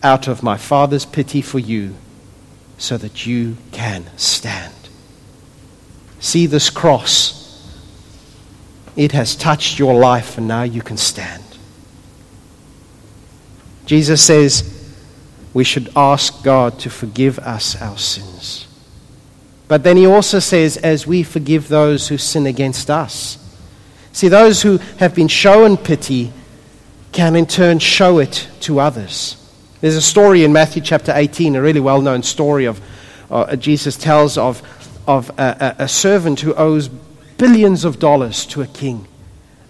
out 0.03 0.29
of 0.29 0.43
my 0.43 0.57
Father's 0.57 1.05
pity 1.05 1.43
for 1.43 1.59
you 1.59 1.95
so 2.79 2.97
that 2.97 3.27
you 3.27 3.57
can 3.71 4.07
stand. 4.17 4.75
See 6.19 6.47
this 6.47 6.71
cross. 6.71 7.39
It 8.97 9.13
has 9.13 9.37
touched 9.37 9.79
your 9.79 9.95
life, 9.95 10.37
and 10.37 10.49
now 10.49 10.63
you 10.63 10.83
can 10.83 10.97
stand. 10.97 11.45
Jesus 13.87 14.25
says 14.25 14.80
we 15.53 15.65
should 15.65 15.91
ask 15.97 16.43
God 16.45 16.79
to 16.81 16.91
forgive 16.91 17.39
us 17.39 17.81
our 17.81 17.99
sins. 17.99 18.67
But 19.69 19.85
then 19.85 19.97
he 19.97 20.07
also 20.07 20.39
says, 20.39 20.77
as 20.77 21.07
we 21.07 21.23
forgive 21.23 21.69
those 21.69 22.09
who 22.09 22.19
sin 22.19 22.47
against 22.47 22.91
us. 22.91 23.39
See, 24.13 24.29
those 24.29 24.63
who 24.63 24.79
have 24.99 25.15
been 25.15 25.29
shown 25.29 25.77
pity 25.77 26.33
can 27.13 27.37
in 27.37 27.47
turn 27.47 27.79
show 27.79 28.19
it 28.19 28.49
to 28.61 28.81
others. 28.81 29.37
There's 29.81 29.97
a 29.97 30.03
story 30.03 30.45
in 30.45 30.53
Matthew 30.53 30.83
chapter 30.83 31.13
18, 31.15 31.57
a 31.57 31.63
really 31.63 31.81
well 31.81 32.03
known 32.03 32.23
story 32.23 32.67
of 32.67 32.81
uh, 33.31 33.57
Jesus 33.57 33.97
tells 33.97 34.37
of, 34.37 34.63
of 35.07 35.31
a, 35.39 35.77
a, 35.79 35.85
a 35.85 35.89
servant 35.89 36.41
who 36.41 36.53
owes 36.55 36.89
billions 37.39 37.85
of 37.85 37.99
dollars 37.99 38.45
to 38.47 38.63
a 38.63 38.67
king. 38.67 39.07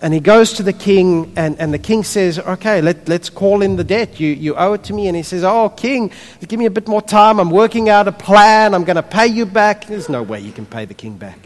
And 0.02 0.14
he 0.14 0.20
goes 0.20 0.54
to 0.54 0.62
the 0.62 0.72
king, 0.72 1.30
and, 1.36 1.58
and 1.60 1.74
the 1.74 1.78
king 1.78 2.04
says, 2.04 2.38
Okay, 2.38 2.80
let, 2.80 3.06
let's 3.06 3.28
call 3.28 3.60
in 3.60 3.76
the 3.76 3.84
debt. 3.84 4.18
You, 4.18 4.28
you 4.28 4.54
owe 4.56 4.72
it 4.72 4.84
to 4.84 4.94
me. 4.94 5.08
And 5.08 5.16
he 5.16 5.22
says, 5.22 5.44
Oh, 5.44 5.68
king, 5.68 6.10
give 6.46 6.58
me 6.58 6.64
a 6.64 6.70
bit 6.70 6.88
more 6.88 7.02
time. 7.02 7.38
I'm 7.38 7.50
working 7.50 7.90
out 7.90 8.08
a 8.08 8.12
plan. 8.12 8.74
I'm 8.74 8.84
going 8.84 8.96
to 8.96 9.02
pay 9.02 9.26
you 9.26 9.44
back. 9.44 9.86
There's 9.86 10.08
no 10.08 10.22
way 10.22 10.40
you 10.40 10.52
can 10.52 10.64
pay 10.64 10.86
the 10.86 10.94
king 10.94 11.18
back. 11.18 11.38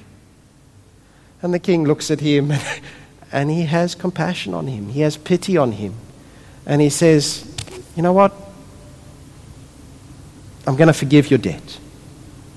And 1.42 1.52
the 1.52 1.58
king 1.58 1.84
looks 1.84 2.12
at 2.12 2.20
him, 2.20 2.52
and 3.32 3.50
he 3.50 3.64
has 3.64 3.96
compassion 3.96 4.54
on 4.54 4.68
him, 4.68 4.88
he 4.88 5.00
has 5.00 5.16
pity 5.16 5.56
on 5.56 5.72
him. 5.72 5.94
And 6.64 6.80
he 6.80 6.90
says, 6.90 7.44
You 7.96 8.02
know 8.02 8.12
what? 8.12 8.32
I'm 10.66 10.76
going 10.76 10.88
to 10.88 10.94
forgive 10.94 11.28
your 11.30 11.38
debt. 11.38 11.78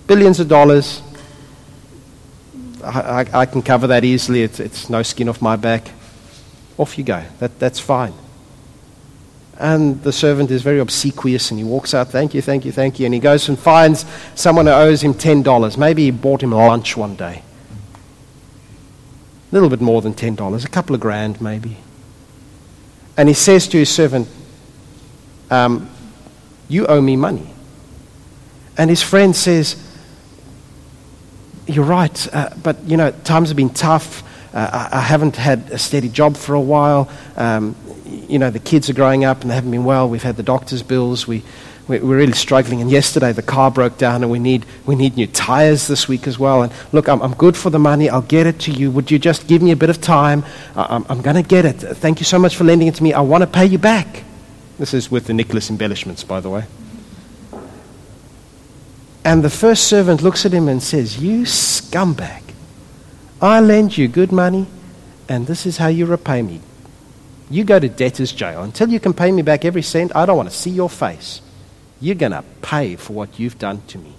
Billions 0.05 0.39
of 0.39 0.47
dollars. 0.47 1.01
I, 2.87 3.25
I, 3.33 3.45
can 3.45 3.61
cover 3.61 3.87
that 3.87 4.03
easily. 4.03 4.43
It's, 4.43 4.59
it's 4.59 4.89
no 4.89 5.03
skin 5.03 5.29
off 5.29 5.41
my 5.41 5.55
back. 5.55 5.89
Off 6.77 6.97
you 6.97 7.03
go. 7.03 7.23
That, 7.39 7.59
that's 7.59 7.79
fine. 7.79 8.13
And 9.59 10.01
the 10.03 10.11
servant 10.11 10.51
is 10.51 10.61
very 10.61 10.79
obsequious 10.79 11.49
and 11.49 11.59
he 11.59 11.63
walks 11.63 11.93
out, 11.93 12.09
thank 12.09 12.33
you, 12.33 12.41
thank 12.41 12.63
you, 12.63 12.71
thank 12.71 12.99
you. 12.99 13.05
And 13.05 13.13
he 13.13 13.19
goes 13.19 13.49
and 13.49 13.57
finds 13.57 14.05
someone 14.35 14.67
who 14.67 14.71
owes 14.71 15.01
him 15.01 15.13
$10. 15.13 15.77
Maybe 15.77 16.05
he 16.05 16.11
bought 16.11 16.43
him 16.43 16.51
lunch 16.51 16.95
one 16.95 17.15
day. 17.15 17.41
A 19.51 19.55
little 19.55 19.69
bit 19.69 19.81
more 19.81 20.01
than 20.01 20.13
$10, 20.13 20.65
a 20.65 20.69
couple 20.69 20.93
of 20.93 21.01
grand 21.01 21.41
maybe. 21.41 21.77
And 23.15 23.27
he 23.27 23.33
says 23.33 23.67
to 23.69 23.77
his 23.77 23.89
servant, 23.89 24.27
um, 25.49 25.89
You 26.67 26.85
owe 26.85 27.01
me 27.01 27.15
money. 27.15 27.49
And 28.77 28.91
his 28.91 29.01
friend 29.01 29.35
says, 29.35 29.86
you're 31.67 31.85
right, 31.85 32.33
uh, 32.33 32.49
but 32.63 32.81
you 32.83 32.97
know, 32.97 33.11
times 33.11 33.49
have 33.49 33.57
been 33.57 33.69
tough. 33.69 34.23
Uh, 34.53 34.87
I, 34.91 34.97
I, 34.97 35.01
haven't 35.01 35.35
had 35.35 35.69
a 35.71 35.77
steady 35.77 36.09
job 36.09 36.37
for 36.37 36.55
a 36.55 36.61
while. 36.61 37.09
Um, 37.35 37.75
you 38.05 38.39
know, 38.39 38.49
the 38.49 38.59
kids 38.59 38.89
are 38.89 38.93
growing 38.93 39.25
up 39.25 39.41
and 39.41 39.51
they 39.51 39.55
haven't 39.55 39.71
been 39.71 39.83
well. 39.83 40.09
We've 40.09 40.23
had 40.23 40.37
the 40.37 40.43
doctor's 40.43 40.81
bills. 40.81 41.27
We, 41.27 41.43
we, 41.87 41.99
we're 41.99 42.17
really 42.17 42.33
struggling. 42.33 42.81
And 42.81 42.89
yesterday 42.89 43.33
the 43.33 43.41
car 43.41 43.69
broke 43.69 43.97
down 43.97 44.23
and 44.23 44.31
we 44.31 44.39
need, 44.39 44.65
we 44.85 44.95
need 44.95 45.17
new 45.17 45.27
tires 45.27 45.87
this 45.87 46.07
week 46.07 46.27
as 46.27 46.39
well. 46.39 46.63
And 46.63 46.71
look, 46.91 47.09
I'm, 47.09 47.21
I'm 47.21 47.33
good 47.33 47.57
for 47.57 47.69
the 47.69 47.79
money. 47.79 48.09
I'll 48.09 48.21
get 48.21 48.47
it 48.47 48.59
to 48.61 48.71
you. 48.71 48.89
Would 48.91 49.11
you 49.11 49.19
just 49.19 49.47
give 49.47 49.61
me 49.61 49.71
a 49.71 49.75
bit 49.75 49.89
of 49.89 49.99
time? 50.01 50.45
I, 50.75 50.95
I'm, 50.95 51.05
I'm 51.09 51.21
going 51.21 51.35
to 51.35 51.47
get 51.47 51.65
it. 51.65 51.73
Thank 51.73 52.19
you 52.19 52.25
so 52.25 52.39
much 52.39 52.55
for 52.55 52.63
lending 52.63 52.87
it 52.87 52.95
to 52.95 53.03
me. 53.03 53.13
I 53.13 53.21
want 53.21 53.41
to 53.41 53.47
pay 53.47 53.65
you 53.65 53.77
back. 53.77 54.23
This 54.79 54.93
is 54.93 55.11
with 55.11 55.25
the 55.25 55.33
Nicholas 55.33 55.69
embellishments, 55.69 56.23
by 56.23 56.39
the 56.39 56.49
way. 56.49 56.63
And 59.27 59.43
the 59.43 59.49
first 59.49 59.89
servant 59.89 60.21
looks 60.21 60.45
at 60.45 60.53
him 60.53 60.69
and 60.69 60.81
says, 60.81 61.21
You 61.21 61.41
scumbag, 61.41 62.43
I 63.41 63.59
lend 63.59 63.97
you 63.97 64.07
good 64.07 64.31
money, 64.31 64.67
and 65.27 65.45
this 65.45 65.65
is 65.65 65.75
how 65.75 65.87
you 65.87 66.05
repay 66.05 66.41
me. 66.41 66.61
You 67.49 67.65
go 67.65 67.77
to 67.77 67.89
debtor's 67.89 68.31
jail. 68.31 68.63
Until 68.63 68.87
you 68.87 69.01
can 69.01 69.13
pay 69.13 69.29
me 69.33 69.41
back 69.41 69.65
every 69.65 69.81
cent, 69.81 70.15
I 70.15 70.25
don't 70.25 70.37
want 70.37 70.49
to 70.49 70.55
see 70.55 70.69
your 70.69 70.89
face. 70.89 71.41
You're 71.99 72.15
going 72.15 72.31
to 72.31 72.45
pay 72.61 72.95
for 72.95 73.11
what 73.11 73.37
you've 73.37 73.59
done 73.59 73.81
to 73.87 73.97
me. 73.97 74.13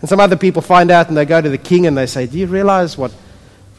And 0.00 0.08
some 0.08 0.20
other 0.20 0.36
people 0.36 0.62
find 0.62 0.92
out 0.92 1.08
and 1.08 1.16
they 1.16 1.24
go 1.24 1.40
to 1.40 1.48
the 1.48 1.58
king 1.58 1.84
and 1.88 1.98
they 1.98 2.06
say, 2.06 2.28
Do 2.28 2.38
you 2.38 2.46
realize 2.46 2.96
what, 2.96 3.10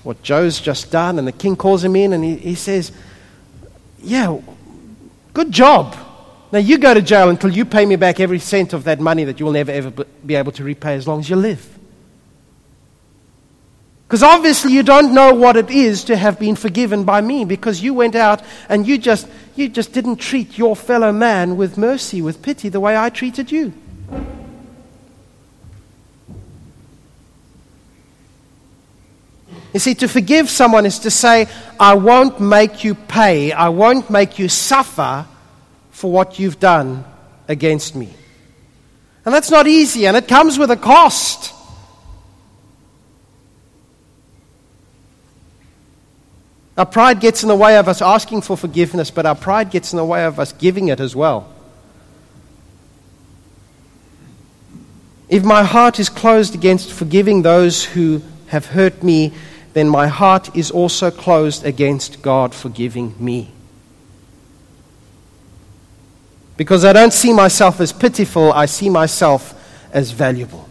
what 0.03 0.21
Joe's 0.21 0.59
just 0.59 0.91
done? 0.91 1.17
And 1.17 1.25
the 1.25 1.31
king 1.31 1.55
calls 1.55 1.81
him 1.81 1.95
in 1.95 2.11
and 2.11 2.25
he, 2.25 2.35
he 2.35 2.55
says, 2.55 2.91
Yeah, 3.99 4.41
good 5.33 5.53
job. 5.53 5.95
Now, 6.53 6.59
you 6.59 6.77
go 6.77 6.93
to 6.93 7.01
jail 7.01 7.29
until 7.29 7.49
you 7.49 7.65
pay 7.65 7.83
me 7.83 7.95
back 7.95 8.19
every 8.19 8.37
cent 8.37 8.73
of 8.73 8.83
that 8.83 8.99
money 8.99 9.23
that 9.23 9.39
you 9.39 9.45
will 9.47 9.53
never 9.53 9.71
ever 9.71 9.89
be 10.23 10.35
able 10.35 10.51
to 10.51 10.63
repay 10.63 10.93
as 10.93 11.07
long 11.07 11.19
as 11.19 11.27
you 11.27 11.35
live. 11.35 11.67
Because 14.07 14.21
obviously 14.21 14.71
you 14.71 14.83
don't 14.83 15.15
know 15.15 15.33
what 15.33 15.57
it 15.57 15.71
is 15.71 16.03
to 16.03 16.15
have 16.15 16.37
been 16.37 16.55
forgiven 16.55 17.05
by 17.05 17.21
me 17.21 17.43
because 17.43 17.81
you 17.81 17.95
went 17.95 18.13
out 18.13 18.43
and 18.69 18.85
you 18.85 18.99
just, 18.99 19.27
you 19.55 19.67
just 19.67 19.93
didn't 19.93 20.17
treat 20.17 20.55
your 20.55 20.75
fellow 20.75 21.11
man 21.11 21.57
with 21.57 21.75
mercy, 21.75 22.21
with 22.21 22.43
pity, 22.43 22.69
the 22.69 22.79
way 22.79 22.95
I 22.95 23.09
treated 23.09 23.51
you. 23.51 23.73
You 29.73 29.79
see, 29.79 29.95
to 29.95 30.07
forgive 30.07 30.51
someone 30.51 30.85
is 30.85 30.99
to 30.99 31.09
say, 31.09 31.47
I 31.79 31.95
won't 31.95 32.39
make 32.39 32.83
you 32.83 32.93
pay, 32.93 33.51
I 33.51 33.69
won't 33.69 34.11
make 34.11 34.37
you 34.37 34.47
suffer 34.47 35.25
for 36.03 36.11
what 36.11 36.37
you've 36.37 36.59
done 36.59 37.05
against 37.47 37.95
me. 37.95 38.09
And 39.23 39.33
that's 39.33 39.49
not 39.49 39.67
easy, 39.67 40.05
and 40.05 40.17
it 40.17 40.27
comes 40.27 40.59
with 40.59 40.69
a 40.69 40.75
cost. 40.75 41.53
Our 46.77 46.85
pride 46.85 47.21
gets 47.21 47.41
in 47.41 47.47
the 47.47 47.55
way 47.55 47.77
of 47.77 47.87
us 47.87 48.01
asking 48.01 48.41
for 48.41 48.57
forgiveness, 48.57 49.11
but 49.11 49.25
our 49.25 49.33
pride 49.33 49.71
gets 49.71 49.93
in 49.93 49.97
the 49.97 50.03
way 50.03 50.25
of 50.25 50.41
us 50.41 50.51
giving 50.51 50.89
it 50.89 50.99
as 50.99 51.15
well. 51.15 51.49
If 55.29 55.45
my 55.45 55.63
heart 55.63 56.01
is 56.01 56.09
closed 56.09 56.53
against 56.53 56.91
forgiving 56.91 57.43
those 57.43 57.85
who 57.85 58.21
have 58.47 58.65
hurt 58.65 59.03
me, 59.03 59.31
then 59.71 59.87
my 59.87 60.07
heart 60.07 60.53
is 60.53 60.69
also 60.69 61.09
closed 61.11 61.65
against 61.65 62.21
God 62.21 62.53
forgiving 62.53 63.15
me 63.17 63.53
because 66.57 66.85
I 66.85 66.93
don't 66.93 67.13
see 67.13 67.33
myself 67.33 67.79
as 67.79 67.91
pitiful, 67.91 68.53
I 68.53 68.65
see 68.65 68.89
myself 68.89 69.59
as 69.91 70.11
valuable. 70.11 70.69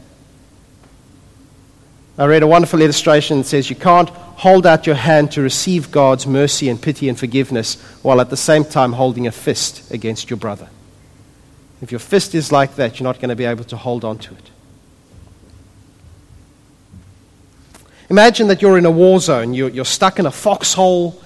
I 2.19 2.27
read 2.27 2.43
a 2.43 2.47
wonderful 2.47 2.81
illustration 2.83 3.39
that 3.39 3.45
says 3.45 3.71
you 3.71 3.77
can't 3.77 4.09
hold 4.09 4.67
out 4.67 4.87
your 4.87 4.97
hand 4.97 5.33
to 5.33 5.41
receive 5.41 5.91
God's 5.91 6.27
mercy 6.27 6.69
and 6.69 6.81
pity 6.81 7.09
and 7.09 7.19
forgiveness 7.19 7.81
while 8.03 8.21
at 8.21 8.31
the 8.31 8.37
same 8.37 8.65
time 8.65 8.93
holding 8.93 9.27
a 9.27 9.33
fist 9.33 9.91
against 9.91 10.29
your 10.29 10.37
brother. 10.37 10.69
If 11.81 11.91
your 11.91 11.99
fist 11.99 12.35
is 12.35 12.53
like 12.53 12.77
that, 12.77 13.01
you're 13.01 13.05
not 13.05 13.17
going 13.19 13.31
to 13.31 13.37
be 13.37 13.45
able 13.45 13.65
to 13.65 13.77
hold 13.77 14.05
on 14.05 14.19
to 14.19 14.35
it. 14.35 14.51
Imagine 18.09 18.49
that 18.49 18.61
you're 18.61 18.77
in 18.77 18.85
a 18.85 18.91
war 18.91 19.21
zone, 19.21 19.55
you're, 19.55 19.85
stuck 19.85 20.19
in 20.19 20.27
a 20.27 20.31
foxhole 20.31 21.21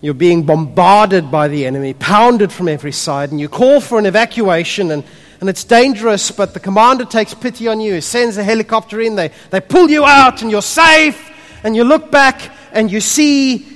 you're 0.00 0.14
being 0.14 0.44
bombarded 0.44 1.30
by 1.30 1.48
the 1.48 1.66
enemy, 1.66 1.94
pounded 1.94 2.52
from 2.52 2.68
every 2.68 2.92
side, 2.92 3.30
and 3.30 3.40
you 3.40 3.48
call 3.48 3.80
for 3.80 3.98
an 3.98 4.06
evacuation, 4.06 4.90
and, 4.90 5.04
and 5.40 5.48
it's 5.48 5.64
dangerous, 5.64 6.30
but 6.30 6.54
the 6.54 6.60
commander 6.60 7.04
takes 7.04 7.34
pity 7.34 7.66
on 7.66 7.80
you. 7.80 7.94
He 7.94 8.00
sends 8.00 8.36
a 8.36 8.44
helicopter 8.44 9.00
in, 9.00 9.16
they, 9.16 9.32
they 9.50 9.60
pull 9.60 9.90
you 9.90 10.04
out, 10.04 10.42
and 10.42 10.50
you're 10.50 10.62
safe, 10.62 11.30
and 11.64 11.74
you 11.74 11.84
look 11.84 12.10
back 12.10 12.52
and 12.72 12.90
you 12.90 13.00
see 13.00 13.66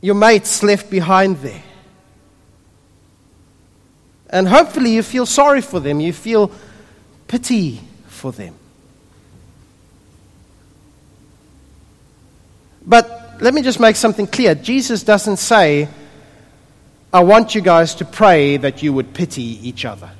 your 0.00 0.14
mates 0.14 0.62
left 0.62 0.90
behind 0.90 1.36
there. 1.38 1.62
And 4.30 4.48
hopefully 4.48 4.90
you 4.90 5.02
feel 5.02 5.26
sorry 5.26 5.60
for 5.60 5.78
them, 5.80 6.00
you 6.00 6.12
feel 6.12 6.50
pity 7.28 7.80
for 8.08 8.32
them. 8.32 8.54
But 12.84 13.25
let 13.40 13.54
me 13.54 13.62
just 13.62 13.80
make 13.80 13.96
something 13.96 14.26
clear. 14.26 14.54
Jesus 14.54 15.02
doesn't 15.02 15.36
say, 15.38 15.88
I 17.12 17.20
want 17.20 17.54
you 17.54 17.60
guys 17.60 17.94
to 17.96 18.04
pray 18.04 18.56
that 18.56 18.82
you 18.82 18.92
would 18.92 19.14
pity 19.14 19.66
each 19.68 19.84
other. 19.84 20.10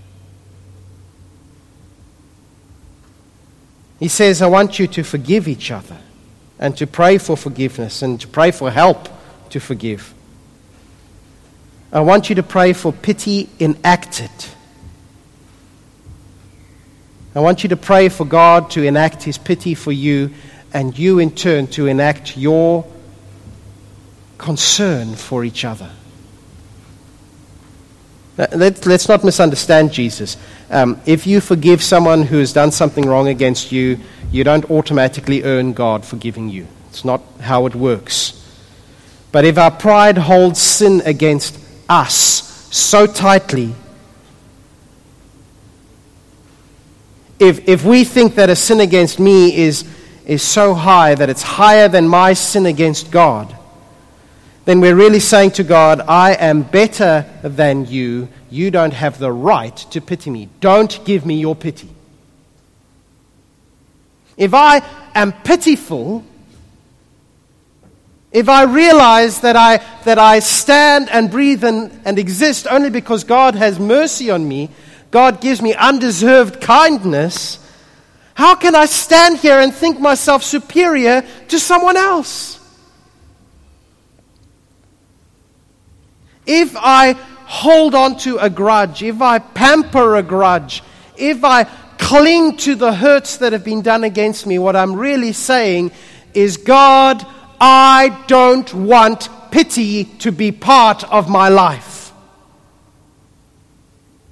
He 3.98 4.09
says, 4.09 4.42
I 4.42 4.46
want 4.46 4.79
you 4.79 4.87
to 4.88 5.02
forgive 5.02 5.48
each 5.48 5.70
other. 5.70 5.96
and 6.59 6.76
to 6.76 6.87
pray 6.87 7.18
for 7.18 7.37
forgiveness 7.37 8.02
and 8.02 8.20
to 8.20 8.29
pray 8.29 8.50
for 8.50 8.70
help 8.70 9.09
to 9.50 9.61
forgive. 9.61 10.14
I 11.92 12.00
want 12.00 12.29
you 12.29 12.37
to 12.37 12.42
pray 12.42 12.72
for 12.72 12.92
pity 12.92 13.48
enacted. 13.61 14.31
I 17.35 17.40
want 17.40 17.62
you 17.62 17.68
to 17.70 17.76
pray 17.76 18.09
for 18.09 18.24
God 18.24 18.70
to 18.72 18.83
enact 18.83 19.22
His 19.22 19.38
pity 19.38 19.74
for 19.74 19.92
you, 19.92 20.31
and 20.72 20.98
you 20.98 21.18
in 21.18 21.31
turn 21.31 21.66
to 21.68 21.87
enact 21.87 22.37
your 22.37 22.85
concern 24.38 25.14
for 25.14 25.44
each 25.44 25.64
other. 25.64 25.90
Let, 28.37 28.87
us 28.87 29.09
not 29.09 29.25
misunderstand 29.25 29.92
Jesus. 29.92 30.37
Um, 30.68 31.01
if 31.07 31.27
you 31.27 31.40
forgive 31.40 31.83
someone 31.83 32.22
who 32.22 32.38
has 32.38 32.53
done 32.53 32.70
something 32.70 33.07
wrong 33.07 33.29
against 33.29 33.72
you, 33.72 33.99
you 34.31 34.44
don't 34.44 34.70
automatically 34.70 35.42
earn 35.42 35.72
God 35.72 36.05
forgiving 36.05 36.51
you. 36.51 36.66
It's 36.90 37.05
not 37.05 37.22
how 37.40 37.64
it 37.64 37.75
works. 37.75 38.42
But 39.33 39.46
if 39.46 39.57
our 39.57 39.70
pride 39.70 40.18
holds 40.18 40.61
sin 40.61 41.01
against 41.07 41.59
us 41.88 42.12
so 42.70 43.07
tightly, 43.07 43.75
if, 47.38 47.66
if 47.68 47.85
we 47.85 48.05
think 48.05 48.35
that 48.35 48.51
a 48.51 48.57
sin 48.57 48.81
against 48.81 49.18
me 49.18 49.57
is, 49.57 49.85
is 50.27 50.42
so 50.42 50.75
high 50.75 51.14
that 51.14 51.31
it's 51.31 51.42
higher 51.42 51.88
than 51.88 52.07
my 52.07 52.35
sin 52.35 52.66
against 52.66 53.11
God, 53.11 53.57
then 54.66 54.81
we're 54.81 54.96
really 54.96 55.20
saying 55.20 55.52
to 55.52 55.62
God, 55.62 56.00
I 56.00 56.35
am 56.35 56.62
better 56.62 57.24
than 57.42 57.87
you. 57.87 58.29
You 58.50 58.72
don't 58.72 58.92
have 58.92 59.18
the 59.20 59.31
right 59.31 59.76
to 59.92 60.00
pity 60.00 60.29
me. 60.29 60.48
Don't 60.61 61.02
give 61.05 61.24
me 61.24 61.38
your 61.38 61.55
pity. 61.55 61.88
If 64.37 64.55
I 64.55 64.83
am 65.14 65.33
pitiful, 65.33 66.24
if 68.33 68.48
I 68.48 68.64
realize 68.64 69.40
that 69.42 69.55
I, 69.55 69.76
that 70.05 70.18
I 70.18 70.40
stand 70.40 71.11
and 71.11 71.31
breathe 71.31 71.62
and, 71.62 72.00
and 72.05 72.18
exist 72.18 72.66
only 72.68 72.90
because 72.90 73.22
God 73.22 73.55
has 73.55 73.79
mercy 73.79 74.33
on 74.33 74.46
me, 74.46 74.68
God 75.12 75.40
gives 75.40 75.62
me 75.62 75.74
undeserved 75.74 76.61
kindness, 76.61 77.61
how 78.35 78.57
can 78.57 78.74
I 78.74 78.87
stand 78.87 79.38
here 79.38 79.61
and 79.61 79.72
think 79.72 80.00
myself 80.00 80.42
superior 80.42 81.24
to 81.48 81.59
someone 81.61 81.96
else? 81.96 82.57
If 86.47 86.77
I 86.77 87.15
hold 87.47 87.95
on 87.95 88.17
to 88.19 88.39
a 88.39 88.51
grudge, 88.51 89.03
if 89.03 89.21
I 89.21 89.39
pamper 89.39 90.17
a 90.17 90.23
grudge, 90.23 90.83
if 91.17 91.45
I 91.45 91.65
cling 91.99 92.57
to 92.59 92.75
the 92.75 92.93
hurts 92.93 93.39
that 93.39 93.53
have 93.53 93.65
been 93.65 93.83
done 93.83 94.05
against 94.05 94.47
me, 94.47 94.59
what 94.59 94.77
I'm 94.77 94.95
really 94.95 95.33
saying 95.33 95.93
is, 96.35 96.57
God, 96.57 97.25
I 97.61 98.25
don't 98.27 98.73
want 98.75 99.29
pity 99.51 100.05
to 100.05 100.33
be 100.33 100.53
part 100.53 101.05
of 101.11 101.29
my 101.29 101.49
life. 101.49 102.13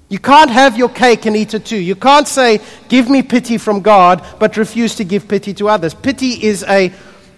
You 0.09 0.18
can't 0.18 0.50
have 0.50 0.77
your 0.77 0.90
cake 0.90 1.27
and 1.27 1.37
eat 1.37 1.55
it 1.55 1.64
too. 1.64 1.79
You 1.79 1.96
can't 1.96 2.29
say, 2.29 2.61
Give 2.88 3.09
me 3.09 3.22
pity 3.22 3.59
from 3.59 3.81
God, 3.81 4.24
but 4.38 4.57
refuse 4.57 4.96
to 4.96 5.05
give 5.05 5.27
pity 5.27 5.55
to 5.55 5.68
others. 5.68 5.94
Pity 5.94 6.44
is 6.44 6.62
a, 6.64 6.92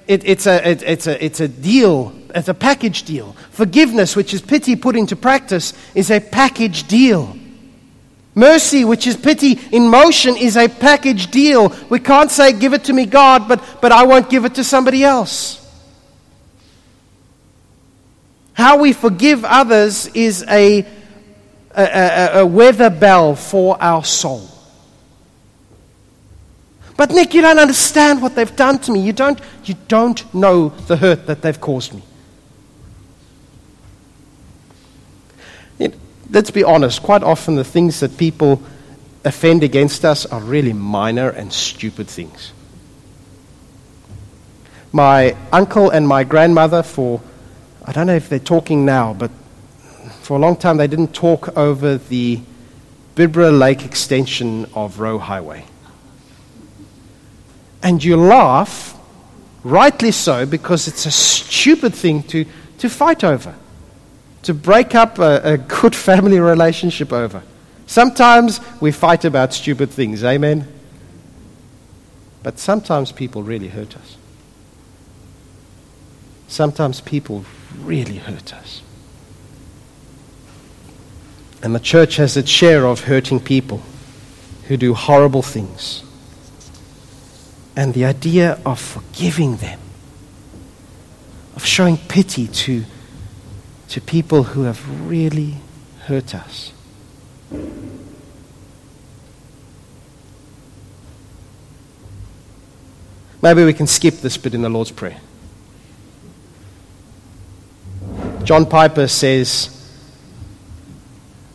it, 0.07 0.25
it's, 0.25 0.47
a, 0.47 0.69
it, 0.69 0.83
it's, 0.83 1.07
a, 1.07 1.25
it's 1.25 1.41
a 1.41 1.49
deal 1.49 2.15
it's 2.37 2.49
a 2.49 2.55
package 2.55 3.05
deal. 3.05 3.33
Forgiveness, 3.51 4.14
which 4.14 4.35
is 4.35 4.42
pity 4.42 4.77
put 4.77 4.94
into 4.94 5.16
practice, 5.16 5.72
is 5.94 6.11
a 6.11 6.20
package 6.20 6.87
deal. 6.87 7.37
Mercy, 8.35 8.85
which 8.85 9.07
is 9.07 9.16
pity 9.16 9.59
in 9.72 9.88
motion, 9.88 10.37
is 10.37 10.59
a 10.59 10.68
package 10.68 11.31
deal. 11.31 11.75
We 11.88 11.99
can't 11.99 12.31
say, 12.31 12.53
Give 12.53 12.75
it 12.75 12.85
to 12.85 12.92
me, 12.92 13.07
God, 13.07 13.49
but, 13.49 13.64
but 13.81 13.90
I 13.90 14.05
won't 14.05 14.29
give 14.29 14.44
it 14.44 14.57
to 14.57 14.64
somebody 14.64 15.03
else. 15.03 15.62
How 18.53 18.79
we 18.79 18.92
forgive 18.92 19.42
others 19.44 20.07
is 20.09 20.44
a, 20.46 20.81
a, 21.75 21.83
a, 21.83 22.40
a 22.40 22.46
weather 22.46 22.90
bell 22.90 23.35
for 23.35 23.83
our 23.83 24.05
soul. 24.05 24.46
But 26.99 27.11
Nick, 27.11 27.33
you 27.33 27.40
don't 27.40 27.59
understand 27.59 28.20
what 28.20 28.35
they've 28.35 28.57
done 28.57 28.79
to 28.81 28.92
me. 28.92 29.01
You 29.01 29.14
don't, 29.14 29.40
you 29.64 29.75
don't 29.88 30.35
know 30.35 30.68
the 30.68 30.96
hurt 30.96 31.27
that 31.27 31.40
they've 31.40 31.61
caused 31.61 31.94
me. 31.94 32.03
Let's 36.31 36.51
be 36.51 36.65
honest, 36.65 37.03
quite 37.03 37.23
often 37.23 37.57
the 37.57 37.65
things 37.65 38.01
that 38.01 38.17
people 38.17 38.62
offend 39.25 39.62
against 39.62 40.05
us 40.05 40.27
are 40.27 40.41
really 40.41 40.73
minor 40.73 41.31
and 41.31 41.53
stupid 41.53 42.09
things. 42.09 42.53
My 44.93 45.37
uncle 45.53 45.91
and 45.91 46.07
my 46.07 46.25
grandmother, 46.25 46.83
for 46.83 47.21
I 47.85 47.93
don't 47.93 48.07
know 48.07 48.15
if 48.15 48.29
they're 48.29 48.39
talking 48.39 48.85
now, 48.85 49.12
but 49.15 49.31
for 50.23 50.37
a 50.37 50.41
long 50.41 50.57
time 50.57 50.77
they 50.77 50.87
didn't 50.87 51.12
talk 51.15 51.57
over 51.57 51.99
the 51.99 52.41
Bibra 53.15 53.57
Lake 53.57 53.85
extension 53.85 54.67
of 54.75 55.01
Roe 55.01 55.19
Highway. 55.19 55.65
And 57.83 58.03
you 58.03 58.17
laugh, 58.17 58.99
rightly 59.62 60.11
so, 60.11 60.47
because 60.47 60.89
it's 60.89 61.07
a 61.07 61.11
stupid 61.11 61.95
thing 61.95 62.23
to, 62.25 62.45
to 62.79 62.89
fight 62.89 63.23
over 63.23 63.55
to 64.46 64.54
break 64.54 64.94
up 64.94 65.18
a, 65.18 65.40
a 65.42 65.59
good 65.59 65.94
family 66.09 66.38
relationship 66.38 67.12
over. 67.12 67.42
Sometimes 67.87 68.61
we 68.80 68.92
fight 68.92 69.24
about 69.24 69.52
stupid 69.52 69.90
things, 69.90 70.22
amen? 70.22 70.66
But 72.44 72.61
sometimes 72.61 73.11
people 73.11 73.42
really 73.42 73.66
hurt 73.66 73.96
us. 73.96 74.16
Sometimes 76.46 77.00
people 77.00 77.44
really 77.80 78.18
hurt 78.18 78.54
us. 78.54 78.82
And 81.61 81.74
the 81.74 81.80
church 81.80 82.14
has 82.16 82.37
its 82.37 82.48
share 82.48 82.87
of 82.87 83.04
hurting 83.04 83.40
people 83.40 83.82
who 84.68 84.76
do 84.76 84.94
horrible 84.94 85.42
things. 85.42 86.04
And 87.74 87.94
the 87.94 88.04
idea 88.04 88.61
of 88.64 88.78
forgiving 88.78 89.56
them, 89.56 89.80
of 91.56 91.64
showing 91.64 91.96
pity 91.96 92.46
to 92.46 92.85
to 93.88 94.01
people 94.01 94.42
who 94.42 94.62
have 94.62 95.09
really 95.09 95.57
hurt 96.07 96.35
us. 96.35 96.72
Maybe 103.42 103.64
we 103.64 103.72
can 103.72 103.87
skip 103.87 104.14
this 104.14 104.37
bit 104.37 104.55
in 104.55 104.62
the 104.62 104.68
Lord's 104.68 104.90
Prayer. 104.90 105.20
John 108.42 108.66
Piper 108.66 109.09
says, 109.09 109.70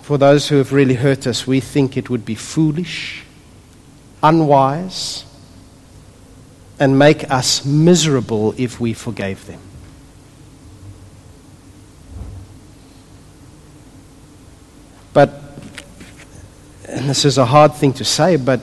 For 0.01 0.17
those 0.17 0.49
who 0.49 0.57
have 0.57 0.73
really 0.73 0.95
hurt 0.95 1.25
us, 1.25 1.47
we 1.47 1.59
think 1.59 1.97
it 1.97 2.09
would 2.09 2.25
be 2.25 2.35
foolish, 2.35 3.23
unwise, 4.21 5.25
and 6.79 6.97
make 6.97 7.29
us 7.31 7.65
miserable 7.65 8.53
if 8.57 8.79
we 8.79 8.93
forgave 8.93 9.45
them. 9.47 9.59
But, 15.13 15.33
and 16.87 17.09
this 17.09 17.25
is 17.25 17.37
a 17.37 17.45
hard 17.45 17.73
thing 17.73 17.93
to 17.93 18.05
say, 18.05 18.37
but 18.37 18.61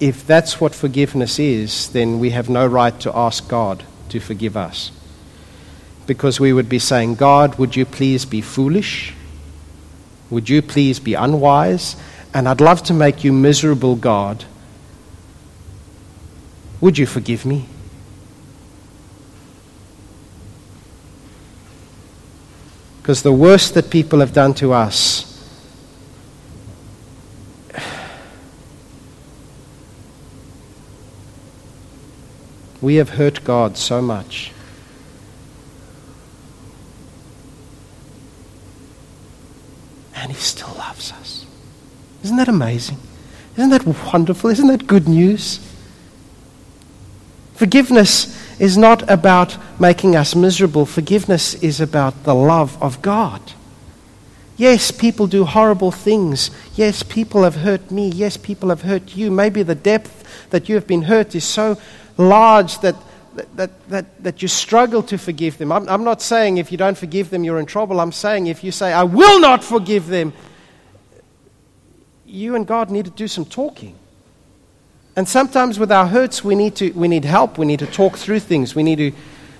if 0.00 0.26
that's 0.26 0.60
what 0.60 0.74
forgiveness 0.74 1.38
is, 1.38 1.90
then 1.90 2.18
we 2.18 2.30
have 2.30 2.48
no 2.48 2.66
right 2.66 2.98
to 3.00 3.14
ask 3.14 3.46
God 3.48 3.84
to 4.08 4.18
forgive 4.18 4.56
us. 4.56 4.92
Because 6.06 6.40
we 6.40 6.52
would 6.52 6.68
be 6.68 6.78
saying, 6.78 7.16
God, 7.16 7.58
would 7.58 7.76
you 7.76 7.84
please 7.84 8.24
be 8.24 8.40
foolish? 8.40 9.14
Would 10.30 10.48
you 10.48 10.62
please 10.62 10.98
be 10.98 11.14
unwise? 11.14 11.96
And 12.32 12.48
I'd 12.48 12.60
love 12.60 12.82
to 12.84 12.94
make 12.94 13.22
you 13.22 13.32
miserable, 13.32 13.94
God. 13.94 14.44
Would 16.80 16.96
you 16.96 17.06
forgive 17.06 17.44
me? 17.44 17.66
Because 23.02 23.22
the 23.22 23.32
worst 23.32 23.74
that 23.74 23.90
people 23.90 24.20
have 24.20 24.32
done 24.32 24.54
to 24.54 24.72
us 24.72 25.29
We 32.80 32.96
have 32.96 33.10
hurt 33.10 33.44
God 33.44 33.76
so 33.76 34.00
much. 34.00 34.52
And 40.14 40.32
He 40.32 40.38
still 40.38 40.74
loves 40.78 41.12
us. 41.12 41.46
Isn't 42.22 42.36
that 42.36 42.48
amazing? 42.48 42.98
Isn't 43.56 43.70
that 43.70 43.86
wonderful? 44.12 44.50
Isn't 44.50 44.68
that 44.68 44.86
good 44.86 45.08
news? 45.08 45.60
Forgiveness 47.54 48.38
is 48.58 48.78
not 48.78 49.08
about 49.10 49.58
making 49.78 50.16
us 50.16 50.34
miserable. 50.34 50.86
Forgiveness 50.86 51.54
is 51.54 51.80
about 51.80 52.24
the 52.24 52.34
love 52.34 52.82
of 52.82 53.02
God. 53.02 53.40
Yes, 54.56 54.90
people 54.90 55.26
do 55.26 55.44
horrible 55.44 55.90
things. 55.90 56.50
Yes, 56.74 57.02
people 57.02 57.44
have 57.44 57.56
hurt 57.56 57.90
me. 57.90 58.08
Yes, 58.08 58.36
people 58.36 58.68
have 58.68 58.82
hurt 58.82 59.16
you. 59.16 59.30
Maybe 59.30 59.62
the 59.62 59.74
depth 59.74 60.48
that 60.50 60.68
you 60.68 60.74
have 60.74 60.86
been 60.86 61.02
hurt 61.02 61.34
is 61.34 61.44
so 61.44 61.78
large 62.16 62.78
that 62.80 62.96
that, 63.54 63.88
that, 63.88 64.22
that, 64.22 64.42
you 64.42 64.48
struggle 64.48 65.02
to 65.04 65.16
forgive 65.16 65.56
them. 65.56 65.70
I'm, 65.70 65.88
I'm 65.88 66.04
not 66.04 66.20
saying 66.20 66.58
if 66.58 66.72
you 66.72 66.78
don't 66.78 66.98
forgive 66.98 67.30
them, 67.30 67.44
you're 67.44 67.60
in 67.60 67.66
trouble. 67.66 68.00
I'm 68.00 68.12
saying 68.12 68.48
if 68.48 68.64
you 68.64 68.72
say, 68.72 68.92
I 68.92 69.04
will 69.04 69.40
not 69.40 69.62
forgive 69.62 70.08
them, 70.08 70.32
you 72.26 72.54
and 72.56 72.66
God 72.66 72.90
need 72.90 73.04
to 73.04 73.10
do 73.10 73.28
some 73.28 73.44
talking. 73.44 73.94
And 75.16 75.28
sometimes 75.28 75.78
with 75.78 75.90
our 75.90 76.06
hurts, 76.06 76.44
we 76.44 76.54
need, 76.54 76.76
to, 76.76 76.90
we 76.92 77.08
need 77.08 77.24
help. 77.24 77.58
We 77.58 77.66
need 77.66 77.80
to 77.80 77.86
talk 77.86 78.16
through 78.16 78.40
things. 78.40 78.74
We 78.74 78.82
need 78.82 78.96
to, 78.96 79.12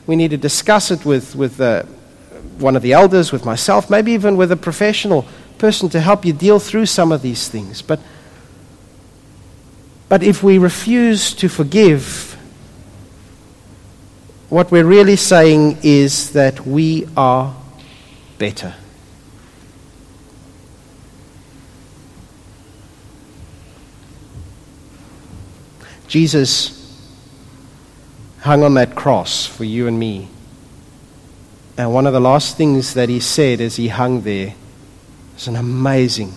we 0.06 0.16
need 0.16 0.30
to 0.30 0.36
discuss 0.36 0.90
it 0.90 1.04
with, 1.04 1.34
with 1.34 1.60
uh, 1.60 1.82
one 2.58 2.76
of 2.76 2.82
the 2.82 2.92
elders, 2.92 3.32
with 3.32 3.44
myself, 3.44 3.90
maybe 3.90 4.12
even 4.12 4.36
with 4.36 4.52
a 4.52 4.56
professional 4.56 5.26
person 5.58 5.88
to 5.90 6.00
help 6.00 6.24
you 6.24 6.32
deal 6.32 6.58
through 6.58 6.86
some 6.86 7.12
of 7.12 7.22
these 7.22 7.48
things. 7.48 7.82
But, 7.82 8.00
but 10.08 10.22
if 10.22 10.42
we 10.42 10.58
refuse 10.58 11.34
to 11.34 11.48
forgive, 11.48 12.29
what 14.50 14.72
we're 14.72 14.84
really 14.84 15.16
saying 15.16 15.78
is 15.84 16.32
that 16.32 16.66
we 16.66 17.06
are 17.16 17.54
better. 18.36 18.74
Jesus 26.08 26.76
hung 28.40 28.64
on 28.64 28.74
that 28.74 28.96
cross 28.96 29.46
for 29.46 29.62
you 29.62 29.86
and 29.86 29.98
me. 30.00 30.28
And 31.78 31.94
one 31.94 32.08
of 32.08 32.12
the 32.12 32.20
last 32.20 32.56
things 32.56 32.94
that 32.94 33.08
he 33.08 33.20
said 33.20 33.60
as 33.60 33.76
he 33.76 33.86
hung 33.86 34.22
there 34.22 34.54
was 35.34 35.46
an 35.46 35.54
amazing 35.54 36.32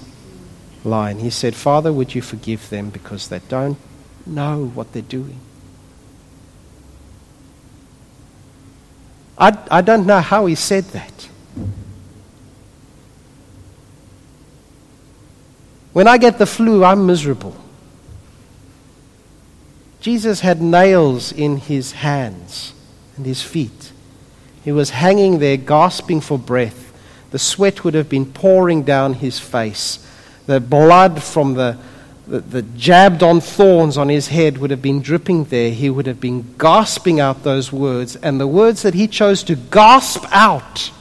line. 0.83 1.17
He 1.17 1.31
said, 1.31 1.55
Father, 1.55 1.91
would 1.91 2.13
you 2.13 2.21
forgive 2.21 2.69
them 2.69 2.91
because 2.91 3.29
they 3.29 3.39
don't 3.49 3.77
know 4.27 4.67
what 4.67 4.93
they're 4.93 5.01
doing? 5.01 5.39
I, 9.37 9.57
I 9.71 9.81
don't 9.81 10.05
know 10.05 10.19
how 10.19 10.45
he 10.45 10.55
said 10.55 10.85
that. 10.85 11.29
When 15.93 16.07
I 16.07 16.17
get 16.17 16.39
the 16.39 16.45
flu, 16.45 16.83
I'm 16.83 17.05
miserable. 17.05 17.55
Jesus 20.01 20.41
had 20.41 20.61
nails 20.61 21.31
in 21.31 21.57
his 21.57 21.93
hands 21.93 22.73
and 23.15 23.25
his 23.25 23.41
feet. 23.41 23.91
He 24.63 24.71
was 24.71 24.89
hanging 24.89 25.39
there, 25.39 25.57
gasping 25.57 26.19
for 26.19 26.37
breath. 26.37 26.91
The 27.31 27.39
sweat 27.39 27.83
would 27.83 27.93
have 27.93 28.09
been 28.09 28.25
pouring 28.25 28.83
down 28.83 29.15
his 29.15 29.39
face. 29.39 30.05
The 30.45 30.59
blood 30.59 31.21
from 31.23 31.53
the, 31.53 31.77
the, 32.27 32.39
the 32.39 32.61
jabbed 32.61 33.21
on 33.21 33.41
thorns 33.41 33.97
on 33.97 34.09
his 34.09 34.29
head 34.29 34.57
would 34.57 34.71
have 34.71 34.81
been 34.81 35.01
dripping 35.01 35.45
there. 35.45 35.71
He 35.71 35.89
would 35.89 36.05
have 36.05 36.21
been 36.21 36.55
gasping 36.57 37.19
out 37.19 37.43
those 37.43 37.71
words. 37.71 38.15
And 38.17 38.39
the 38.39 38.47
words 38.47 38.81
that 38.83 38.93
he 38.93 39.07
chose 39.07 39.43
to 39.43 39.55
gasp 39.55 40.23
out 40.31 40.91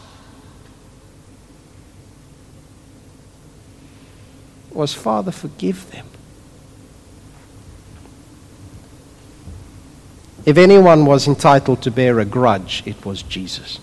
was, 4.73 4.95
Father, 4.95 5.31
forgive 5.31 5.91
them. 5.91 6.07
If 10.45 10.59
anyone 10.59 11.07
was 11.07 11.29
entitled 11.29 11.83
to 11.83 11.91
bear 11.93 12.19
a 12.19 12.25
grudge, 12.25 12.83
it 12.85 13.05
was 13.07 13.23
Jesus. 13.23 13.79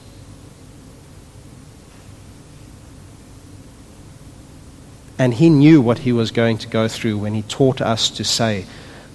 And 5.19 5.34
he 5.34 5.49
knew 5.49 5.82
what 5.82 5.99
he 5.99 6.13
was 6.13 6.32
going 6.32 6.58
to 6.60 6.67
go 6.69 6.88
through 6.88 7.17
when 7.17 7.34
he 7.34 7.41
taught 7.43 7.82
us 7.82 8.10
to 8.12 8.23
say, 8.23 8.65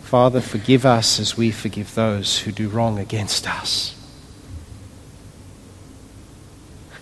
Father, 0.03 0.43
forgive 0.43 0.85
us 0.85 1.19
as 1.19 1.37
we 1.37 1.51
forgive 1.51 1.95
those 1.95 2.39
who 2.39 2.53
do 2.53 2.69
wrong 2.69 2.99
against 2.99 3.49
us. 3.49 3.97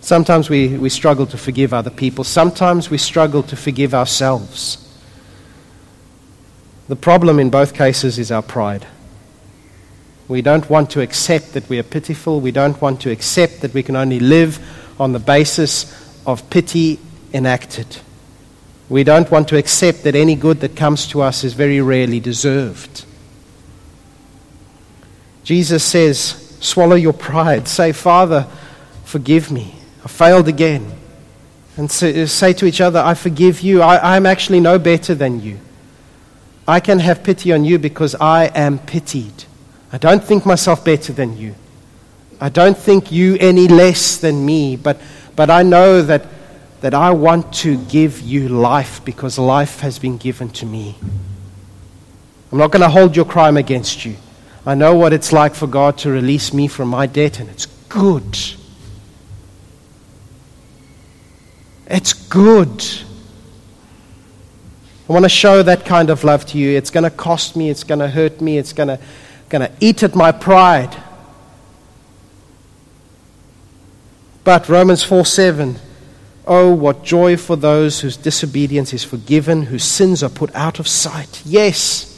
Sometimes 0.00 0.48
we, 0.48 0.78
we 0.78 0.88
struggle 0.88 1.26
to 1.26 1.36
forgive 1.36 1.74
other 1.74 1.90
people. 1.90 2.24
Sometimes 2.24 2.90
we 2.90 2.98
struggle 2.98 3.42
to 3.42 3.56
forgive 3.56 3.92
ourselves. 3.92 4.78
The 6.88 6.96
problem 6.96 7.38
in 7.38 7.50
both 7.50 7.74
cases 7.74 8.18
is 8.18 8.30
our 8.30 8.42
pride. 8.42 8.86
We 10.28 10.42
don't 10.42 10.68
want 10.70 10.90
to 10.90 11.00
accept 11.00 11.54
that 11.54 11.68
we 11.68 11.78
are 11.78 11.84
pitiful. 11.84 12.40
We 12.40 12.52
don't 12.52 12.80
want 12.80 13.00
to 13.02 13.10
accept 13.10 13.62
that 13.62 13.74
we 13.74 13.82
can 13.82 13.96
only 13.96 14.20
live 14.20 14.58
on 15.00 15.12
the 15.12 15.18
basis 15.18 15.92
of 16.24 16.48
pity 16.50 17.00
enacted. 17.32 17.98
We 18.92 19.04
don't 19.04 19.30
want 19.30 19.48
to 19.48 19.56
accept 19.56 20.02
that 20.02 20.14
any 20.14 20.34
good 20.34 20.60
that 20.60 20.76
comes 20.76 21.06
to 21.08 21.22
us 21.22 21.44
is 21.44 21.54
very 21.54 21.80
rarely 21.80 22.20
deserved. 22.20 23.06
Jesus 25.44 25.82
says, 25.82 26.56
Swallow 26.60 26.96
your 26.96 27.14
pride. 27.14 27.66
Say, 27.68 27.92
Father, 27.92 28.46
forgive 29.04 29.50
me. 29.50 29.76
I 30.04 30.08
failed 30.08 30.46
again. 30.46 30.92
And 31.78 31.90
say 31.90 32.52
to 32.52 32.66
each 32.66 32.82
other, 32.82 32.98
I 32.98 33.14
forgive 33.14 33.62
you. 33.62 33.80
I, 33.80 34.14
am 34.14 34.26
actually 34.26 34.60
no 34.60 34.78
better 34.78 35.14
than 35.14 35.40
you. 35.40 35.58
I 36.68 36.78
can 36.78 36.98
have 36.98 37.24
pity 37.24 37.50
on 37.50 37.64
you 37.64 37.78
because 37.78 38.14
I 38.16 38.50
am 38.54 38.78
pitied. 38.78 39.44
I 39.90 39.96
don't 39.96 40.22
think 40.22 40.44
myself 40.44 40.84
better 40.84 41.14
than 41.14 41.38
you. 41.38 41.54
I 42.42 42.50
don't 42.50 42.76
think 42.76 43.10
you 43.10 43.38
any 43.40 43.68
less 43.68 44.18
than 44.18 44.44
me, 44.44 44.76
but, 44.76 45.00
but 45.34 45.48
I 45.48 45.62
know 45.62 46.02
that, 46.02 46.26
that 46.82 46.94
I 46.94 47.12
want 47.12 47.52
to 47.54 47.76
give 47.86 48.20
you 48.20 48.48
life 48.48 49.04
because 49.04 49.38
life 49.38 49.80
has 49.80 49.98
been 49.98 50.18
given 50.18 50.50
to 50.50 50.66
me. 50.66 50.96
I'm 52.50 52.58
not 52.58 52.70
going 52.70 52.82
to 52.82 52.88
hold 52.88 53.16
your 53.16 53.24
crime 53.24 53.56
against 53.56 54.04
you. 54.04 54.16
I 54.66 54.74
know 54.74 54.94
what 54.94 55.12
it's 55.12 55.32
like 55.32 55.54
for 55.54 55.66
God 55.66 55.96
to 55.98 56.10
release 56.10 56.52
me 56.52 56.68
from 56.68 56.88
my 56.88 57.06
debt, 57.06 57.40
and 57.40 57.48
it's 57.48 57.66
good. 57.88 58.38
It's 61.86 62.12
good. 62.12 62.84
I 65.08 65.12
want 65.12 65.24
to 65.24 65.28
show 65.28 65.62
that 65.62 65.84
kind 65.84 66.10
of 66.10 66.24
love 66.24 66.44
to 66.46 66.58
you. 66.58 66.76
It's 66.76 66.90
going 66.90 67.04
to 67.04 67.10
cost 67.10 67.56
me, 67.56 67.70
it's 67.70 67.84
going 67.84 67.98
to 68.00 68.08
hurt 68.08 68.40
me, 68.40 68.58
it's 68.58 68.72
going 68.72 68.88
to 68.88 68.98
going 69.48 69.62
to 69.62 69.72
eat 69.80 70.02
at 70.02 70.14
my 70.14 70.32
pride. 70.32 70.96
But 74.44 74.68
Romans 74.68 75.04
4 75.04 75.24
7, 75.24 75.76
oh, 76.46 76.72
what 76.72 77.04
joy 77.04 77.36
for 77.36 77.56
those 77.56 78.00
whose 78.00 78.16
disobedience 78.16 78.92
is 78.92 79.04
forgiven, 79.04 79.62
whose 79.62 79.84
sins 79.84 80.22
are 80.22 80.30
put 80.30 80.54
out 80.54 80.78
of 80.78 80.88
sight. 80.88 81.42
Yes, 81.44 82.08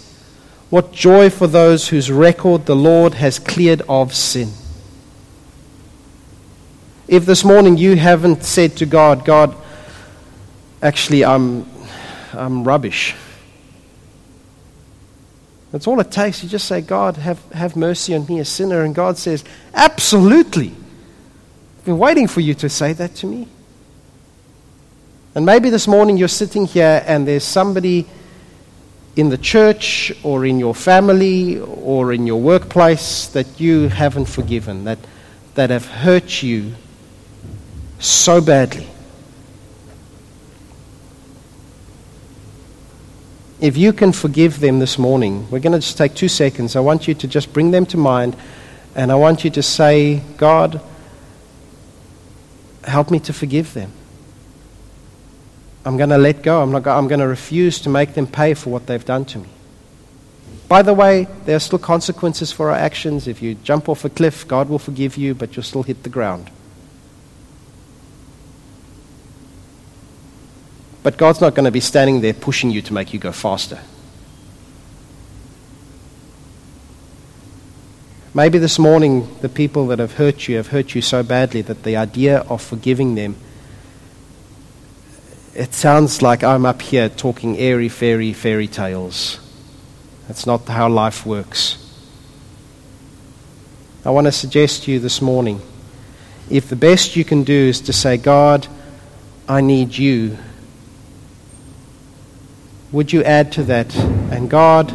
what 0.70 0.92
joy 0.92 1.30
for 1.30 1.46
those 1.46 1.88
whose 1.88 2.10
record 2.10 2.66
the 2.66 2.76
Lord 2.76 3.14
has 3.14 3.38
cleared 3.38 3.82
of 3.88 4.14
sin. 4.14 4.50
If 7.06 7.26
this 7.26 7.44
morning 7.44 7.76
you 7.76 7.96
haven't 7.96 8.44
said 8.44 8.76
to 8.78 8.86
God, 8.86 9.24
God, 9.24 9.54
actually, 10.82 11.24
I'm, 11.24 11.66
I'm 12.32 12.64
rubbish. 12.64 13.14
That's 15.70 15.86
all 15.86 15.98
it 16.00 16.10
takes. 16.10 16.42
You 16.42 16.48
just 16.48 16.66
say, 16.66 16.80
God, 16.80 17.16
have, 17.16 17.44
have 17.52 17.76
mercy 17.76 18.14
on 18.14 18.26
me, 18.26 18.38
a 18.38 18.44
sinner. 18.44 18.82
And 18.82 18.94
God 18.94 19.18
says, 19.18 19.44
Absolutely. 19.74 20.68
I've 21.78 21.84
been 21.84 21.98
waiting 21.98 22.28
for 22.28 22.40
you 22.40 22.54
to 22.54 22.68
say 22.68 22.92
that 22.94 23.16
to 23.16 23.26
me. 23.26 23.48
And 25.34 25.44
maybe 25.44 25.70
this 25.70 25.88
morning 25.88 26.16
you're 26.16 26.28
sitting 26.28 26.66
here 26.66 27.02
and 27.06 27.26
there's 27.26 27.44
somebody 27.44 28.06
in 29.16 29.30
the 29.30 29.38
church 29.38 30.12
or 30.22 30.44
in 30.44 30.58
your 30.58 30.74
family 30.74 31.58
or 31.58 32.12
in 32.12 32.26
your 32.26 32.40
workplace 32.40 33.26
that 33.28 33.60
you 33.60 33.88
haven't 33.88 34.26
forgiven, 34.26 34.84
that, 34.84 34.98
that 35.54 35.70
have 35.70 35.86
hurt 35.86 36.42
you 36.42 36.74
so 37.98 38.40
badly. 38.40 38.88
if 43.64 43.78
you 43.78 43.94
can 43.94 44.12
forgive 44.12 44.60
them 44.60 44.78
this 44.78 44.98
morning, 44.98 45.48
we're 45.50 45.58
going 45.58 45.72
to 45.72 45.78
just 45.78 45.96
take 45.96 46.14
two 46.14 46.28
seconds. 46.28 46.76
I 46.76 46.80
want 46.80 47.08
you 47.08 47.14
to 47.14 47.26
just 47.26 47.50
bring 47.50 47.70
them 47.70 47.86
to 47.86 47.96
mind, 47.96 48.36
and 48.94 49.10
I 49.10 49.14
want 49.14 49.42
you 49.42 49.48
to 49.52 49.62
say, 49.62 50.20
God, 50.36 50.82
help 52.84 53.10
me 53.10 53.20
to 53.20 53.32
forgive 53.32 53.72
them. 53.72 53.90
I'm 55.84 55.96
going 55.96 56.10
to 56.10 56.18
let 56.18 56.42
go. 56.42 56.62
I'm, 56.62 56.72
not, 56.72 56.86
I'm 56.86 57.08
going 57.08 57.20
to 57.20 57.28
refuse 57.28 57.80
to 57.80 57.88
make 57.88 58.14
them 58.14 58.26
pay 58.26 58.54
for 58.54 58.70
what 58.70 58.86
they've 58.86 59.04
done 59.04 59.24
to 59.26 59.38
me. 59.38 59.48
By 60.66 60.82
the 60.82 60.94
way, 60.94 61.28
there 61.44 61.56
are 61.56 61.60
still 61.60 61.78
consequences 61.78 62.50
for 62.50 62.70
our 62.70 62.76
actions. 62.76 63.28
If 63.28 63.42
you 63.42 63.54
jump 63.56 63.88
off 63.88 64.04
a 64.04 64.08
cliff, 64.08 64.48
God 64.48 64.68
will 64.68 64.78
forgive 64.78 65.16
you, 65.16 65.34
but 65.34 65.54
you'll 65.54 65.62
still 65.62 65.82
hit 65.82 66.02
the 66.02 66.08
ground. 66.08 66.50
But 71.02 71.18
God's 71.18 71.42
not 71.42 71.54
going 71.54 71.66
to 71.66 71.70
be 71.70 71.80
standing 71.80 72.22
there 72.22 72.32
pushing 72.32 72.70
you 72.70 72.80
to 72.80 72.94
make 72.94 73.12
you 73.12 73.20
go 73.20 73.30
faster. 73.30 73.78
Maybe 78.32 78.58
this 78.58 78.78
morning, 78.78 79.28
the 79.42 79.50
people 79.50 79.86
that 79.88 79.98
have 79.98 80.14
hurt 80.14 80.48
you 80.48 80.56
have 80.56 80.68
hurt 80.68 80.94
you 80.94 81.02
so 81.02 81.22
badly 81.22 81.60
that 81.62 81.84
the 81.84 81.96
idea 81.96 82.38
of 82.40 82.62
forgiving 82.62 83.14
them, 83.14 83.36
it 85.54 85.72
sounds 85.72 86.20
like 86.20 86.42
I'm 86.42 86.66
up 86.66 86.82
here 86.82 87.08
talking 87.08 87.56
airy, 87.58 87.88
fairy, 87.88 88.32
fairy 88.32 88.66
tales. 88.66 89.38
That's 90.26 90.46
not 90.46 90.66
how 90.66 90.88
life 90.88 91.24
works. 91.24 91.78
I 94.04 94.10
want 94.10 94.26
to 94.26 94.32
suggest 94.32 94.84
to 94.84 94.92
you 94.92 94.98
this 94.98 95.22
morning 95.22 95.60
if 96.50 96.68
the 96.68 96.76
best 96.76 97.16
you 97.16 97.24
can 97.24 97.44
do 97.44 97.54
is 97.54 97.80
to 97.82 97.92
say, 97.92 98.16
God, 98.16 98.66
I 99.48 99.60
need 99.60 99.96
you, 99.96 100.36
would 102.92 103.12
you 103.12 103.22
add 103.22 103.52
to 103.52 103.62
that? 103.64 103.94
And 103.96 104.50
God, 104.50 104.92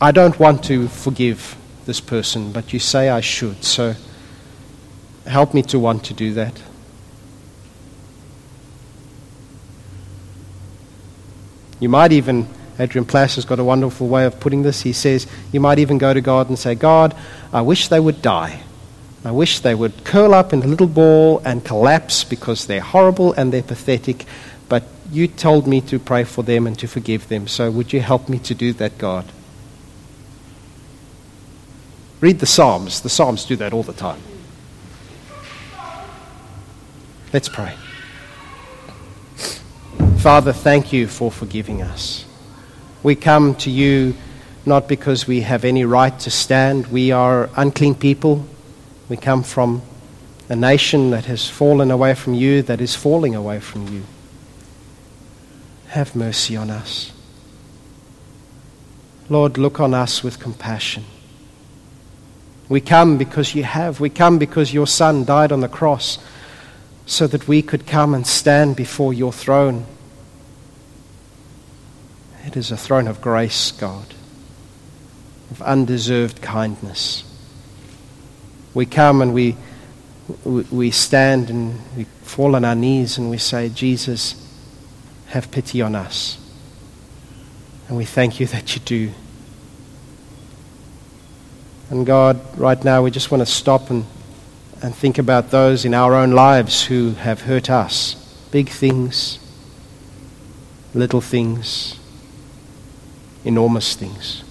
I 0.00 0.10
don't 0.10 0.38
want 0.40 0.64
to 0.64 0.88
forgive 0.88 1.56
this 1.86 2.00
person, 2.00 2.50
but 2.50 2.72
you 2.72 2.78
say 2.78 3.08
I 3.08 3.20
should. 3.20 3.62
So 3.62 3.94
help 5.26 5.54
me 5.54 5.62
to 5.64 5.78
want 5.78 6.04
to 6.06 6.14
do 6.14 6.34
that. 6.34 6.60
You 11.82 11.88
might 11.88 12.12
even, 12.12 12.46
Adrian 12.78 13.04
Plass 13.04 13.34
has 13.34 13.44
got 13.44 13.58
a 13.58 13.64
wonderful 13.64 14.06
way 14.06 14.24
of 14.24 14.38
putting 14.38 14.62
this. 14.62 14.82
He 14.82 14.92
says, 14.92 15.26
you 15.50 15.58
might 15.58 15.80
even 15.80 15.98
go 15.98 16.14
to 16.14 16.20
God 16.20 16.48
and 16.48 16.56
say, 16.56 16.76
God, 16.76 17.12
I 17.52 17.62
wish 17.62 17.88
they 17.88 17.98
would 17.98 18.22
die. 18.22 18.62
I 19.24 19.32
wish 19.32 19.58
they 19.58 19.74
would 19.74 20.04
curl 20.04 20.32
up 20.32 20.52
in 20.52 20.62
a 20.62 20.66
little 20.68 20.86
ball 20.86 21.42
and 21.44 21.64
collapse 21.64 22.22
because 22.22 22.66
they're 22.68 22.80
horrible 22.80 23.32
and 23.32 23.52
they're 23.52 23.64
pathetic. 23.64 24.26
But 24.68 24.84
you 25.10 25.26
told 25.26 25.66
me 25.66 25.80
to 25.80 25.98
pray 25.98 26.22
for 26.22 26.44
them 26.44 26.68
and 26.68 26.78
to 26.78 26.86
forgive 26.86 27.26
them. 27.26 27.48
So 27.48 27.68
would 27.68 27.92
you 27.92 28.00
help 28.00 28.28
me 28.28 28.38
to 28.38 28.54
do 28.54 28.72
that, 28.74 28.96
God? 28.96 29.24
Read 32.20 32.38
the 32.38 32.46
Psalms. 32.46 33.00
The 33.00 33.10
Psalms 33.10 33.44
do 33.44 33.56
that 33.56 33.72
all 33.72 33.82
the 33.82 33.92
time. 33.92 34.22
Let's 37.32 37.48
pray. 37.48 37.74
Father, 40.22 40.52
thank 40.52 40.92
you 40.92 41.08
for 41.08 41.32
forgiving 41.32 41.82
us. 41.82 42.24
We 43.02 43.16
come 43.16 43.56
to 43.56 43.70
you 43.70 44.14
not 44.64 44.86
because 44.86 45.26
we 45.26 45.40
have 45.40 45.64
any 45.64 45.84
right 45.84 46.16
to 46.20 46.30
stand. 46.30 46.86
We 46.86 47.10
are 47.10 47.50
unclean 47.56 47.96
people. 47.96 48.46
We 49.08 49.16
come 49.16 49.42
from 49.42 49.82
a 50.48 50.54
nation 50.54 51.10
that 51.10 51.24
has 51.24 51.50
fallen 51.50 51.90
away 51.90 52.14
from 52.14 52.34
you, 52.34 52.62
that 52.62 52.80
is 52.80 52.94
falling 52.94 53.34
away 53.34 53.58
from 53.58 53.92
you. 53.92 54.04
Have 55.88 56.14
mercy 56.14 56.56
on 56.56 56.70
us. 56.70 57.10
Lord, 59.28 59.58
look 59.58 59.80
on 59.80 59.92
us 59.92 60.22
with 60.22 60.38
compassion. 60.38 61.02
We 62.68 62.80
come 62.80 63.18
because 63.18 63.56
you 63.56 63.64
have. 63.64 63.98
We 63.98 64.08
come 64.08 64.38
because 64.38 64.72
your 64.72 64.86
Son 64.86 65.24
died 65.24 65.50
on 65.50 65.62
the 65.62 65.68
cross 65.68 66.20
so 67.06 67.26
that 67.26 67.48
we 67.48 67.60
could 67.60 67.88
come 67.88 68.14
and 68.14 68.24
stand 68.24 68.76
before 68.76 69.12
your 69.12 69.32
throne. 69.32 69.84
It 72.44 72.56
is 72.56 72.72
a 72.72 72.76
throne 72.76 73.06
of 73.06 73.20
grace, 73.20 73.70
God, 73.70 74.06
of 75.50 75.62
undeserved 75.62 76.42
kindness. 76.42 77.24
We 78.74 78.86
come 78.86 79.22
and 79.22 79.32
we, 79.32 79.56
we 80.44 80.90
stand 80.90 81.50
and 81.50 81.80
we 81.96 82.04
fall 82.22 82.56
on 82.56 82.64
our 82.64 82.74
knees 82.74 83.16
and 83.16 83.30
we 83.30 83.38
say, 83.38 83.68
Jesus, 83.68 84.34
have 85.28 85.50
pity 85.50 85.80
on 85.82 85.94
us. 85.94 86.38
And 87.88 87.96
we 87.96 88.04
thank 88.04 88.40
you 88.40 88.46
that 88.46 88.74
you 88.74 88.80
do. 88.80 89.12
And 91.90 92.06
God, 92.06 92.40
right 92.58 92.82
now, 92.82 93.02
we 93.02 93.10
just 93.10 93.30
want 93.30 93.42
to 93.42 93.46
stop 93.46 93.90
and, 93.90 94.06
and 94.82 94.94
think 94.94 95.18
about 95.18 95.50
those 95.50 95.84
in 95.84 95.94
our 95.94 96.14
own 96.14 96.32
lives 96.32 96.84
who 96.86 97.12
have 97.12 97.42
hurt 97.42 97.68
us. 97.70 98.14
Big 98.50 98.68
things, 98.68 99.38
little 100.94 101.20
things, 101.20 101.98
enormous 103.44 103.94
things. 103.94 104.44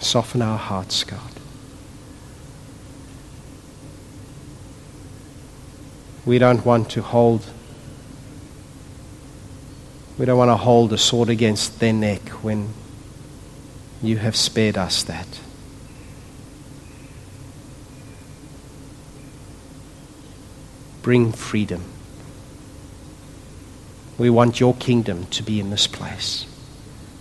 Soften 0.00 0.42
our 0.42 0.58
hearts, 0.58 1.02
God. 1.02 1.20
We 6.26 6.38
don't 6.38 6.64
want 6.64 6.90
to 6.90 7.02
hold 7.02 7.44
we 10.16 10.24
don't 10.26 10.38
want 10.38 10.50
to 10.50 10.56
hold 10.56 10.92
a 10.92 10.98
sword 10.98 11.28
against 11.28 11.80
their 11.80 11.92
neck 11.92 12.28
when 12.42 12.72
you 14.00 14.18
have 14.18 14.36
spared 14.36 14.78
us 14.78 15.02
that. 15.04 15.26
Bring 21.04 21.32
freedom. 21.32 21.84
We 24.16 24.30
want 24.30 24.58
your 24.58 24.74
kingdom 24.74 25.26
to 25.26 25.42
be 25.42 25.60
in 25.60 25.68
this 25.68 25.86
place. 25.86 26.46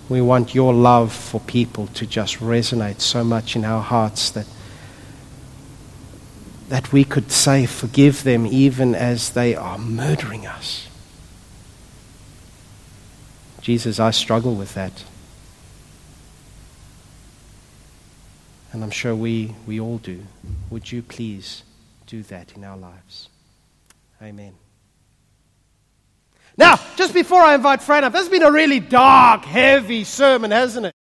We 0.07 0.21
want 0.21 0.55
your 0.55 0.73
love 0.73 1.11
for 1.11 1.41
people 1.41 1.87
to 1.87 2.05
just 2.07 2.37
resonate 2.39 3.01
so 3.01 3.25
much 3.25 3.57
in 3.57 3.65
our 3.65 3.81
hearts 3.81 4.29
that 4.31 4.47
that 6.69 6.93
we 6.93 7.03
could 7.03 7.29
say, 7.29 7.65
Forgive 7.65 8.23
them 8.23 8.47
even 8.47 8.95
as 8.95 9.31
they 9.31 9.53
are 9.53 9.77
murdering 9.77 10.47
us. 10.47 10.87
Jesus, 13.59 13.99
I 13.99 14.11
struggle 14.11 14.55
with 14.55 14.73
that. 14.75 15.03
And 18.71 18.81
I'm 18.81 18.91
sure 18.91 19.13
we, 19.13 19.55
we 19.67 19.77
all 19.77 19.97
do. 19.97 20.23
Would 20.69 20.93
you 20.93 21.01
please 21.01 21.63
do 22.07 22.23
that 22.23 22.55
in 22.55 22.63
our 22.63 22.77
lives? 22.77 23.27
Amen. 24.23 24.55
Now, 26.55 26.79
just 26.95 27.13
before 27.13 27.41
I 27.41 27.55
invite 27.55 27.81
Fran 27.81 28.05
up, 28.05 28.13
this 28.13 28.21
has 28.21 28.29
been 28.29 28.43
a 28.43 28.51
really 28.51 28.79
dark, 28.79 29.43
heavy 29.43 30.05
sermon, 30.05 30.51
hasn't 30.51 30.85
it? 30.85 30.92